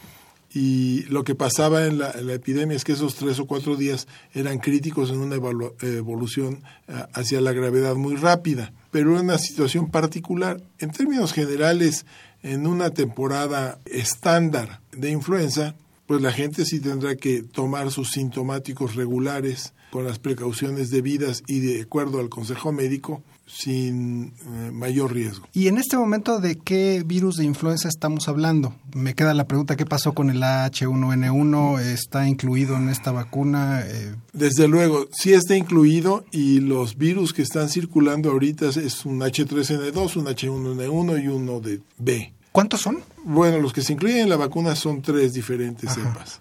Y 0.55 1.03
lo 1.11 1.23
que 1.23 1.35
pasaba 1.35 1.87
en 1.87 1.99
la, 1.99 2.13
epidemia 2.33 2.77
es 2.77 2.85
que 2.85 2.93
esos 2.93 3.17
tres 3.17 3.39
o 3.41 3.47
cuatro 3.47 3.77
días 3.77 4.09
eran 4.33 4.59
críticos 4.59 5.11
en 5.11 5.19
una 5.19 5.35
evolución 5.35 6.63
ah, 6.89 7.09
hacia 7.13 7.43
la 7.43 7.53
gravedad 7.53 7.95
muy 7.95 8.17
rápida, 8.17 8.73
pero 8.91 9.13
era 9.13 9.21
una 9.21 9.37
situación 9.37 9.91
particular. 9.91 10.63
En 10.79 10.93
términos 10.93 11.35
generales, 11.35 12.07
en 12.47 12.67
una 12.67 12.91
temporada 12.91 13.79
estándar 13.87 14.81
de 14.93 15.11
influenza, 15.11 15.75
pues 16.07 16.23
la 16.23 16.33
gente 16.33 16.65
sí 16.65 16.79
tendrá 16.81 17.17
que 17.17 17.43
tomar 17.43 17.91
sus 17.91 18.13
sintomáticos 18.13 18.95
regulares 18.95 19.73
con 19.91 20.05
las 20.05 20.19
precauciones 20.19 20.91
debidas 20.91 21.43
y 21.47 21.61
de 21.61 21.83
acuerdo 21.83 22.21
al 22.21 22.29
consejo 22.29 22.71
médico 22.71 23.23
sin 23.47 24.27
eh, 24.27 24.71
mayor 24.73 25.13
riesgo. 25.13 25.47
¿Y 25.53 25.69
en 25.69 25.79
este 25.79 25.97
momento 25.97 26.41
de 26.41 26.59
qué 26.59 27.03
virus 27.07 27.37
de 27.37 27.45
influenza 27.45 27.89
estamos 27.89 28.29
hablando? 28.29 28.75
Me 28.95 29.15
queda 29.15 29.35
la 29.35 29.47
pregunta, 29.47 29.77
¿qué 29.77 29.87
pasó 29.87 30.13
con 30.13 30.31
el 30.31 30.43
H1N1? 30.43 31.81
¿Está 31.81 32.29
incluido 32.29 32.77
en 32.77 32.89
esta 32.89 33.13
vacuna? 33.13 33.83
Eh, 33.85 34.15
Desde 34.33 34.67
luego, 34.69 35.07
sí 35.13 35.33
está 35.33 35.57
incluido 35.57 36.25
y 36.33 36.61
los 36.61 36.97
virus 36.97 37.33
que 37.33 37.43
están 37.43 37.69
circulando 37.69 38.31
ahorita 38.31 38.69
es 38.69 39.05
un 39.07 39.21
H3N2, 39.21 40.17
un 40.17 40.27
H1N1 40.27 41.25
y 41.25 41.29
uno 41.29 41.61
de 41.61 41.81
B. 41.99 42.36
¿Cuántos 42.57 42.81
son? 42.81 43.03
Bueno, 43.23 43.61
los 43.61 43.75
que 43.75 43.83
se 43.83 43.93
incluyen 43.93 44.21
en 44.21 44.29
la 44.31 44.39
vacuna 44.39 44.75
son 44.77 45.03
tres 45.03 45.35
diferentes 45.35 45.93
cepas. 45.93 46.41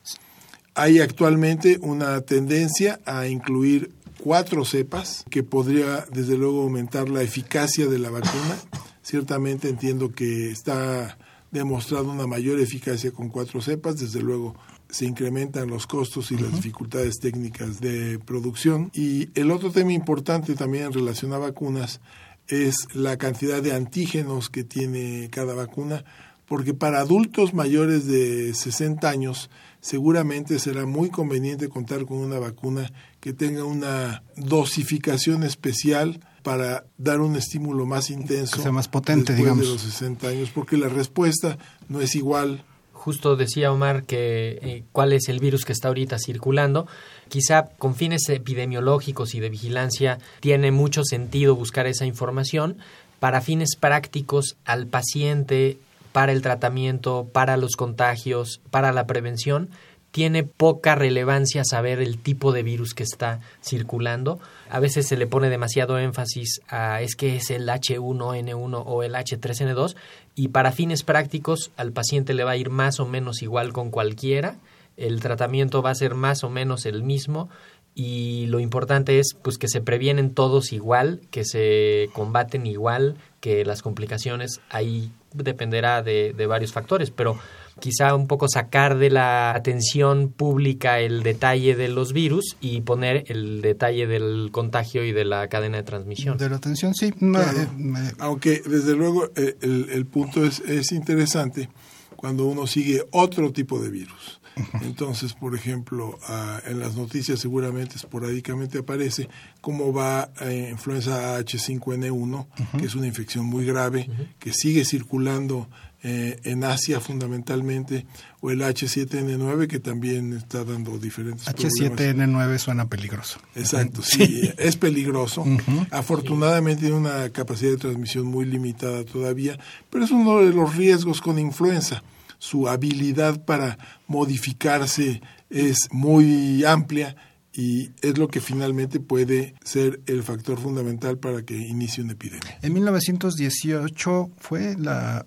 Hay 0.73 1.01
actualmente 1.01 1.77
una 1.81 2.21
tendencia 2.21 3.01
a 3.05 3.27
incluir 3.27 3.91
cuatro 4.23 4.63
cepas 4.63 5.25
que 5.29 5.43
podría 5.43 6.05
desde 6.09 6.37
luego 6.37 6.61
aumentar 6.61 7.09
la 7.09 7.21
eficacia 7.21 7.87
de 7.87 7.99
la 7.99 8.11
vacuna. 8.11 8.55
Ciertamente 9.01 9.67
entiendo 9.67 10.13
que 10.13 10.51
está 10.51 11.17
demostrado 11.51 12.09
una 12.09 12.27
mayor 12.27 12.61
eficacia 12.61 13.11
con 13.11 13.27
cuatro 13.27 13.61
cepas, 13.61 13.99
desde 13.99 14.21
luego 14.21 14.55
se 14.89 15.03
incrementan 15.03 15.69
los 15.69 15.85
costos 15.85 16.31
y 16.31 16.37
las 16.37 16.53
dificultades 16.53 17.19
técnicas 17.19 17.81
de 17.81 18.19
producción. 18.19 18.89
Y 18.93 19.37
el 19.37 19.51
otro 19.51 19.69
tema 19.69 19.91
importante 19.91 20.55
también 20.55 20.85
en 20.85 20.93
relación 20.93 21.33
a 21.33 21.39
vacunas 21.39 21.99
es 22.47 22.87
la 22.93 23.17
cantidad 23.17 23.61
de 23.61 23.73
antígenos 23.73 24.49
que 24.49 24.63
tiene 24.63 25.29
cada 25.31 25.53
vacuna, 25.53 26.03
porque 26.45 26.73
para 26.73 26.99
adultos 26.99 27.53
mayores 27.53 28.05
de 28.05 28.53
60 28.53 29.09
años 29.09 29.49
seguramente 29.81 30.59
será 30.59 30.85
muy 30.85 31.09
conveniente 31.09 31.69
contar 31.69 32.05
con 32.05 32.17
una 32.17 32.39
vacuna 32.39 32.91
que 33.19 33.33
tenga 33.33 33.63
una 33.63 34.23
dosificación 34.35 35.43
especial 35.43 36.19
para 36.43 36.85
dar 36.97 37.21
un 37.21 37.35
estímulo 37.35 37.85
más 37.85 38.11
intenso. 38.11 38.57
Que 38.57 38.63
sea 38.63 38.71
más 38.71 38.87
potente, 38.87 39.33
digamos. 39.33 39.65
de 39.65 39.73
los 39.73 39.81
60 39.81 40.27
años, 40.27 40.51
porque 40.53 40.77
la 40.77 40.89
respuesta 40.89 41.57
no 41.89 42.01
es 42.01 42.15
igual. 42.15 42.63
Justo 43.05 43.35
decía 43.35 43.71
Omar 43.71 44.05
que 44.05 44.57
eh, 44.63 44.83
cuál 44.91 45.13
es 45.13 45.29
el 45.29 45.37
virus 45.37 45.63
que 45.63 45.73
está 45.73 45.89
ahorita 45.89 46.17
circulando. 46.17 46.87
Quizá 47.29 47.67
con 47.77 47.93
fines 47.93 48.27
epidemiológicos 48.29 49.35
y 49.35 49.39
de 49.39 49.49
vigilancia 49.49 50.17
tiene 50.39 50.71
mucho 50.71 51.03
sentido 51.03 51.55
buscar 51.55 51.85
esa 51.85 52.07
información. 52.07 52.79
Para 53.19 53.41
fines 53.41 53.75
prácticos 53.79 54.55
al 54.65 54.87
paciente 54.87 55.77
para 56.13 56.31
el 56.31 56.41
tratamiento, 56.41 57.29
para 57.31 57.57
los 57.57 57.75
contagios, 57.75 58.59
para 58.71 58.91
la 58.91 59.05
prevención, 59.05 59.69
tiene 60.15 60.43
poca 60.43 60.95
relevancia 60.95 61.65
saber 61.65 61.99
el 61.99 62.19
tipo 62.19 62.53
de 62.53 62.63
virus 62.63 62.93
que 62.93 63.03
está 63.03 63.41
circulando. 63.61 64.39
A 64.69 64.79
veces 64.79 65.09
se 65.09 65.17
le 65.17 65.27
pone 65.27 65.49
demasiado 65.49 65.99
énfasis 65.99 66.61
a 66.69 67.01
es 67.01 67.17
que 67.17 67.35
es 67.35 67.51
el 67.51 67.67
H1N1 67.67 68.83
o 68.85 69.03
el 69.03 69.13
H3N2 69.13 69.97
y 70.33 70.47
para 70.47 70.71
fines 70.71 71.03
prácticos 71.03 71.71
al 71.75 71.91
paciente 71.91 72.33
le 72.33 72.45
va 72.45 72.51
a 72.51 72.55
ir 72.55 72.69
más 72.69 73.01
o 73.01 73.05
menos 73.05 73.41
igual 73.41 73.73
con 73.73 73.91
cualquiera, 73.91 74.55
el 74.95 75.19
tratamiento 75.19 75.81
va 75.81 75.89
a 75.89 75.95
ser 75.95 76.15
más 76.15 76.45
o 76.45 76.49
menos 76.49 76.85
el 76.85 77.03
mismo 77.03 77.49
y 77.93 78.45
lo 78.45 78.61
importante 78.61 79.19
es 79.19 79.35
pues 79.41 79.57
que 79.57 79.67
se 79.67 79.81
previenen 79.81 80.33
todos 80.33 80.71
igual, 80.71 81.19
que 81.29 81.43
se 81.43 82.09
combaten 82.13 82.67
igual, 82.67 83.17
que 83.45 83.63
las 83.63 83.83
complicaciones 83.83 84.59
ahí 84.71 85.11
dependerá 85.31 86.01
de, 86.01 86.33
de, 86.35 86.47
varios 86.47 86.71
factores, 86.71 87.11
pero 87.11 87.37
quizá 87.79 88.15
un 88.15 88.25
poco 88.25 88.47
sacar 88.49 88.97
de 88.97 89.11
la 89.11 89.53
atención 89.53 90.33
pública 90.35 90.99
el 90.99 91.21
detalle 91.21 91.75
de 91.75 91.87
los 91.87 92.11
virus 92.11 92.57
y 92.59 92.81
poner 92.81 93.25
el 93.27 93.61
detalle 93.61 94.07
del 94.07 94.49
contagio 94.51 95.05
y 95.05 95.11
de 95.11 95.25
la 95.25 95.47
cadena 95.47 95.77
de 95.77 95.83
transmisión. 95.83 96.39
De 96.39 96.49
la 96.49 96.55
atención, 96.55 96.95
sí. 96.95 97.13
Eh, 97.21 98.11
Aunque 98.17 98.63
desde 98.65 98.95
luego 98.95 99.29
eh, 99.35 99.55
el, 99.61 99.89
el 99.91 100.07
punto 100.07 100.43
es, 100.43 100.61
es 100.61 100.91
interesante 100.91 101.69
cuando 102.15 102.47
uno 102.47 102.65
sigue 102.65 103.03
otro 103.11 103.53
tipo 103.53 103.79
de 103.79 103.91
virus. 103.91 104.41
Entonces, 104.81 105.33
por 105.33 105.55
ejemplo, 105.55 106.17
ah, 106.27 106.61
en 106.65 106.79
las 106.79 106.95
noticias 106.95 107.39
seguramente 107.39 107.95
esporádicamente 107.95 108.79
aparece 108.79 109.27
cómo 109.61 109.93
va 109.93 110.31
eh, 110.41 110.69
influenza 110.71 111.39
H5N1, 111.39 112.47
que 112.77 112.85
es 112.85 112.95
una 112.95 113.07
infección 113.07 113.45
muy 113.45 113.65
grave, 113.65 114.09
que 114.39 114.53
sigue 114.53 114.85
circulando 114.85 115.67
eh, 116.03 116.39
en 116.43 116.63
Asia 116.63 116.99
fundamentalmente, 116.99 118.05
o 118.39 118.51
el 118.51 118.61
H7N9 118.61 119.67
que 119.67 119.79
también 119.79 120.33
está 120.33 120.63
dando 120.63 120.99
diferentes 120.99 121.47
H7N9 121.47 122.59
suena 122.59 122.87
peligroso. 122.87 123.39
Exacto, 123.55 124.03
sí, 124.03 124.51
es 124.57 124.77
peligroso. 124.77 125.43
Afortunadamente 125.89 126.81
tiene 126.81 126.95
una 126.95 127.29
capacidad 127.29 127.71
de 127.71 127.77
transmisión 127.77 128.27
muy 128.27 128.45
limitada 128.45 129.03
todavía, 129.03 129.57
pero 129.89 130.05
es 130.05 130.11
uno 130.11 130.41
de 130.41 130.53
los 130.53 130.75
riesgos 130.75 131.21
con 131.21 131.39
influenza. 131.39 132.03
Su 132.45 132.69
habilidad 132.69 133.43
para 133.43 133.79
modificarse 134.07 135.19
es 135.49 135.87
muy 135.89 136.63
amplia 136.63 137.15
y 137.51 137.89
es 138.03 138.19
lo 138.19 138.27
que 138.27 138.39
finalmente 138.39 138.99
puede 138.99 139.55
ser 139.63 139.99
el 140.05 140.21
factor 140.21 140.59
fundamental 140.59 141.17
para 141.17 141.41
que 141.41 141.57
inicie 141.57 142.03
una 142.03 142.13
epidemia. 142.13 142.59
En 142.61 142.71
1918 142.73 144.29
fue 144.37 144.75
la, 144.77 145.25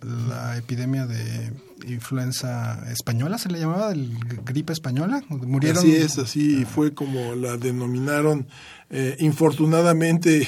epidemia 0.56 1.06
de 1.06 1.52
influenza 1.88 2.88
española, 2.88 3.36
se 3.38 3.48
le 3.48 3.58
llamaba, 3.58 3.90
el 3.90 4.16
gripe 4.44 4.72
española, 4.72 5.20
murieron. 5.28 5.78
Así 5.78 5.96
es, 5.96 6.18
así 6.18 6.64
fue 6.66 6.94
como 6.94 7.34
la 7.34 7.56
denominaron, 7.56 8.46
eh, 8.90 9.16
infortunadamente 9.18 10.46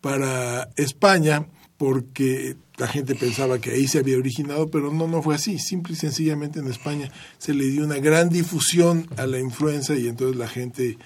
para 0.00 0.70
España, 0.76 1.48
porque 1.78 2.54
la 2.82 2.88
gente 2.88 3.14
pensaba 3.14 3.60
que 3.60 3.70
ahí 3.70 3.86
se 3.86 4.00
había 4.00 4.18
originado, 4.18 4.68
pero 4.68 4.92
no, 4.92 5.06
no 5.06 5.22
fue 5.22 5.36
así. 5.36 5.60
Simple 5.60 5.92
y 5.92 5.96
sencillamente 5.96 6.58
en 6.58 6.66
España 6.66 7.12
se 7.38 7.54
le 7.54 7.66
dio 7.66 7.84
una 7.84 8.00
gran 8.00 8.28
difusión 8.28 9.06
a 9.16 9.24
la 9.26 9.38
influenza 9.38 9.94
y 9.94 10.08
entonces 10.08 10.36
la 10.36 10.48
gente 10.48 10.98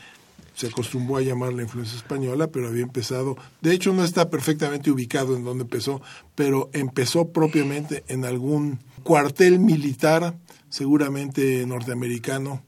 se 0.54 0.68
acostumbró 0.68 1.18
a 1.18 1.20
llamar 1.20 1.52
la 1.52 1.64
influenza 1.64 1.94
española, 1.94 2.46
pero 2.46 2.68
había 2.68 2.82
empezado, 2.82 3.36
de 3.60 3.74
hecho 3.74 3.92
no 3.92 4.04
está 4.04 4.30
perfectamente 4.30 4.90
ubicado 4.90 5.36
en 5.36 5.44
donde 5.44 5.64
empezó, 5.64 6.00
pero 6.34 6.70
empezó 6.72 7.28
propiamente 7.28 8.04
en 8.08 8.24
algún 8.24 8.78
cuartel 9.02 9.58
militar, 9.58 10.34
seguramente 10.70 11.66
norteamericano, 11.66 12.62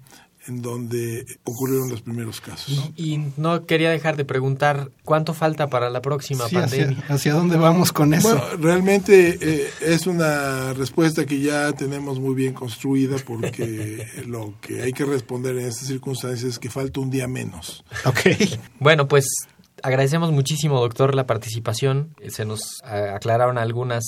en 0.48 0.62
donde 0.62 1.26
ocurrieron 1.44 1.90
los 1.90 2.00
primeros 2.00 2.40
casos. 2.40 2.90
Y, 2.96 3.18
no 3.37 3.66
quería 3.66 3.90
dejar 3.90 4.16
de 4.16 4.24
preguntar 4.24 4.90
cuánto 5.04 5.34
falta 5.34 5.68
para 5.68 5.90
la 5.90 6.00
próxima 6.00 6.48
pandemia. 6.48 7.04
Hacia, 7.08 7.34
dónde 7.34 7.56
vamos 7.56 7.92
con 7.92 8.14
eso? 8.14 8.30
Bueno, 8.30 8.44
realmente 8.58 9.38
eh, 9.40 9.70
es 9.80 10.06
una 10.06 10.72
respuesta 10.72 11.26
que 11.26 11.40
ya 11.40 11.72
tenemos 11.72 12.18
muy 12.18 12.34
bien 12.34 12.54
construida 12.54 13.16
porque 13.24 14.06
lo 14.26 14.54
que 14.61 14.82
hay 14.82 14.92
que 14.92 15.04
responder 15.04 15.56
en 15.58 15.66
estas 15.66 15.88
circunstancias 15.88 16.52
es 16.52 16.58
que 16.58 16.70
falta 16.70 17.00
un 17.00 17.11
día 17.11 17.28
menos. 17.28 17.84
Ok. 18.04 18.20
Bueno, 18.80 19.06
pues 19.06 19.26
agradecemos 19.82 20.32
muchísimo, 20.32 20.80
doctor, 20.80 21.14
la 21.14 21.26
participación. 21.26 22.14
Se 22.28 22.44
nos 22.44 22.80
aclararon 22.82 23.58
algunas 23.58 24.04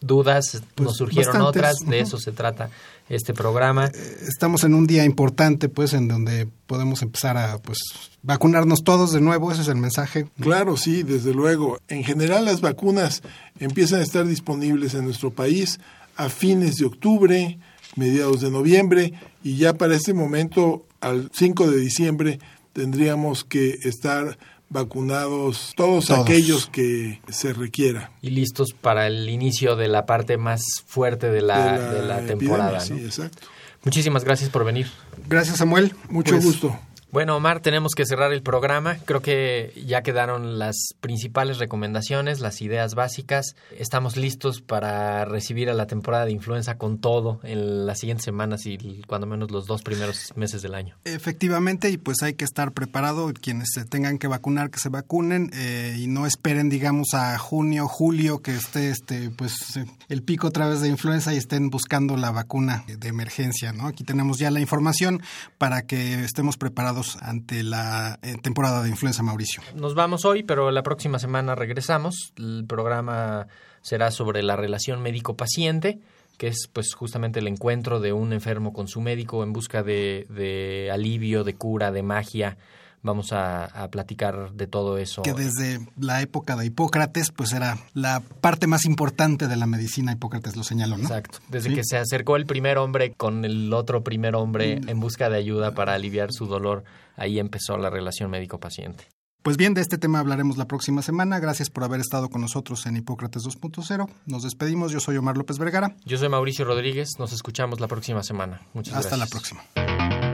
dudas, 0.00 0.62
pues 0.74 0.86
nos 0.86 0.96
surgieron 0.96 1.40
otras, 1.42 1.76
de 1.86 2.00
eso 2.00 2.18
se 2.18 2.32
trata 2.32 2.70
este 3.08 3.34
programa. 3.34 3.86
Eh, 3.86 4.16
estamos 4.28 4.64
en 4.64 4.74
un 4.74 4.86
día 4.86 5.04
importante, 5.04 5.68
pues, 5.68 5.92
en 5.92 6.08
donde 6.08 6.48
podemos 6.66 7.02
empezar 7.02 7.36
a, 7.36 7.58
pues, 7.58 7.78
vacunarnos 8.22 8.82
todos 8.82 9.12
de 9.12 9.20
nuevo, 9.20 9.52
ese 9.52 9.62
es 9.62 9.68
el 9.68 9.76
mensaje. 9.76 10.26
Claro, 10.40 10.76
sí, 10.76 11.02
desde 11.02 11.34
luego. 11.34 11.78
En 11.88 12.04
general 12.04 12.44
las 12.44 12.60
vacunas 12.60 13.22
empiezan 13.58 14.00
a 14.00 14.02
estar 14.02 14.26
disponibles 14.26 14.94
en 14.94 15.04
nuestro 15.04 15.30
país 15.30 15.78
a 16.16 16.28
fines 16.28 16.76
de 16.76 16.86
octubre, 16.86 17.58
mediados 17.96 18.40
de 18.40 18.50
noviembre, 18.50 19.12
y 19.42 19.56
ya 19.56 19.74
para 19.74 19.94
este 19.94 20.14
momento, 20.14 20.86
al 21.00 21.30
5 21.32 21.70
de 21.70 21.78
diciembre, 21.78 22.38
tendríamos 22.72 23.44
que 23.44 23.78
estar 23.84 24.38
vacunados 24.74 25.72
todos, 25.76 26.10
aquellos 26.10 26.66
que 26.66 27.20
se 27.28 27.52
requiera. 27.52 28.10
Y 28.20 28.30
listos 28.30 28.74
para 28.78 29.06
el 29.06 29.30
inicio 29.30 29.76
de 29.76 29.86
la 29.86 30.04
parte 30.04 30.36
más 30.36 30.62
fuerte 30.84 31.30
de 31.30 31.40
la, 31.40 31.78
de 31.78 32.02
la, 32.02 32.26
temporada. 32.26 32.80
Sí, 32.80 32.94
exacto. 32.94 33.46
Muchísimas 33.84 34.24
gracias 34.24 34.50
por 34.50 34.64
venir. 34.64 34.88
Gracias, 35.28 35.58
Samuel. 35.58 35.94
Mucho 36.08 36.32
pues, 36.32 36.44
gusto. 36.44 36.78
Bueno, 37.14 37.36
Omar, 37.36 37.60
tenemos 37.60 37.92
que 37.94 38.06
cerrar 38.06 38.32
el 38.32 38.42
programa. 38.42 38.96
Creo 39.04 39.22
que 39.22 39.72
ya 39.86 40.02
quedaron 40.02 40.58
las 40.58 40.74
principales 41.00 41.58
recomendaciones, 41.58 42.40
las 42.40 42.60
ideas 42.60 42.96
básicas. 42.96 43.54
Estamos 43.78 44.16
listos 44.16 44.60
para 44.60 45.24
recibir 45.24 45.70
a 45.70 45.74
la 45.74 45.86
temporada 45.86 46.24
de 46.24 46.32
influenza 46.32 46.76
con 46.76 46.98
todo 46.98 47.38
en 47.44 47.86
las 47.86 48.00
siguientes 48.00 48.24
semanas 48.24 48.66
y 48.66 49.02
cuando 49.06 49.28
menos 49.28 49.52
los 49.52 49.66
dos 49.66 49.82
primeros 49.82 50.32
meses 50.34 50.60
del 50.62 50.74
año. 50.74 50.96
Efectivamente, 51.04 51.88
y 51.88 51.98
pues 51.98 52.20
hay 52.24 52.34
que 52.34 52.44
estar 52.44 52.72
preparado. 52.72 53.32
Quienes 53.32 53.68
se 53.72 53.84
tengan 53.84 54.18
que 54.18 54.26
vacunar, 54.26 54.70
que 54.70 54.80
se 54.80 54.88
vacunen 54.88 55.52
eh, 55.54 55.94
y 55.96 56.08
no 56.08 56.26
esperen, 56.26 56.68
digamos, 56.68 57.14
a 57.14 57.38
junio, 57.38 57.86
julio, 57.86 58.42
que 58.42 58.56
esté 58.56 58.90
este, 58.90 59.30
pues 59.30 59.78
el 60.08 60.24
pico 60.24 60.48
otra 60.48 60.66
vez 60.66 60.80
de 60.80 60.88
influenza 60.88 61.32
y 61.32 61.36
estén 61.36 61.70
buscando 61.70 62.16
la 62.16 62.32
vacuna 62.32 62.84
de 62.88 63.06
emergencia. 63.06 63.72
¿no? 63.72 63.86
Aquí 63.86 64.02
tenemos 64.02 64.40
ya 64.40 64.50
la 64.50 64.58
información 64.58 65.22
para 65.58 65.82
que 65.82 66.24
estemos 66.24 66.56
preparados 66.56 67.03
ante 67.20 67.62
la 67.62 68.18
eh, 68.22 68.36
temporada 68.42 68.82
de 68.82 68.88
influenza, 68.88 69.22
Mauricio. 69.22 69.62
Nos 69.74 69.94
vamos 69.94 70.24
hoy, 70.24 70.42
pero 70.42 70.70
la 70.70 70.82
próxima 70.82 71.18
semana 71.18 71.54
regresamos. 71.54 72.32
El 72.36 72.64
programa 72.66 73.46
será 73.82 74.10
sobre 74.10 74.42
la 74.42 74.56
relación 74.56 75.02
médico-paciente 75.02 76.00
que 76.36 76.48
es 76.48 76.68
pues 76.72 76.94
justamente 76.94 77.38
el 77.38 77.46
encuentro 77.46 78.00
de 78.00 78.12
un 78.12 78.32
enfermo 78.32 78.72
con 78.72 78.88
su 78.88 79.00
médico 79.00 79.44
en 79.44 79.52
busca 79.52 79.84
de, 79.84 80.26
de 80.30 80.90
alivio, 80.90 81.44
de 81.44 81.54
cura, 81.54 81.92
de 81.92 82.02
magia 82.02 82.56
vamos 83.04 83.32
a, 83.32 83.88
platicar 83.92 84.52
de 84.54 84.66
todo 84.66 84.98
eso. 84.98 85.22
Que 85.22 85.34
desde 85.34 85.78
la 85.96 86.22
época 86.22 86.56
de 86.56 86.66
Hipócrates, 86.66 87.30
pues 87.30 87.52
era 87.52 87.78
la 87.92 88.20
parte 88.40 88.66
más 88.66 88.86
importante 88.86 89.46
de 89.46 89.56
la 89.56 89.66
medicina, 89.66 90.12
Hipócrates 90.12 90.56
lo 90.56 90.64
señaló, 90.64 90.96
¿no? 90.96 91.04
Exacto. 91.04 91.38
Desde 91.48 91.72
que 91.72 91.82
se 91.84 91.98
acercó 91.98 92.36
el 92.36 92.46
primer 92.46 92.78
hombre 92.78 93.12
con 93.12 93.44
el 93.44 93.72
otro 93.72 94.02
primer 94.02 94.34
hombre 94.34 94.80
en 94.86 95.00
busca 95.00 95.28
de 95.28 95.36
ayuda 95.36 95.72
para 95.72 95.94
aliviar 95.94 96.32
su 96.32 96.46
dolor, 96.46 96.82
ahí 97.16 97.38
empezó 97.38 97.76
la 97.76 97.90
relación 97.90 98.30
médico-paciente. 98.30 99.04
Pues 99.42 99.58
bien, 99.58 99.74
de 99.74 99.82
este 99.82 99.98
tema 99.98 100.20
hablaremos 100.20 100.56
la 100.56 100.66
próxima 100.66 101.02
semana. 101.02 101.38
Gracias 101.38 101.68
por 101.68 101.84
haber 101.84 102.00
estado 102.00 102.30
con 102.30 102.40
nosotros 102.40 102.86
en 102.86 102.96
Hipócrates 102.96 103.42
2.0. 103.42 104.08
Nos 104.24 104.42
despedimos. 104.42 104.90
Yo 104.90 105.00
soy 105.00 105.18
Omar 105.18 105.36
López 105.36 105.58
Vergara. 105.58 105.94
Yo 106.06 106.16
soy 106.16 106.30
Mauricio 106.30 106.64
Rodríguez. 106.64 107.10
Nos 107.18 107.34
escuchamos 107.34 107.78
la 107.78 107.86
próxima 107.86 108.22
semana. 108.22 108.62
Muchas 108.72 108.94
gracias. 108.94 109.12
Hasta 109.12 109.16
la 109.18 109.26
próxima. 109.26 110.33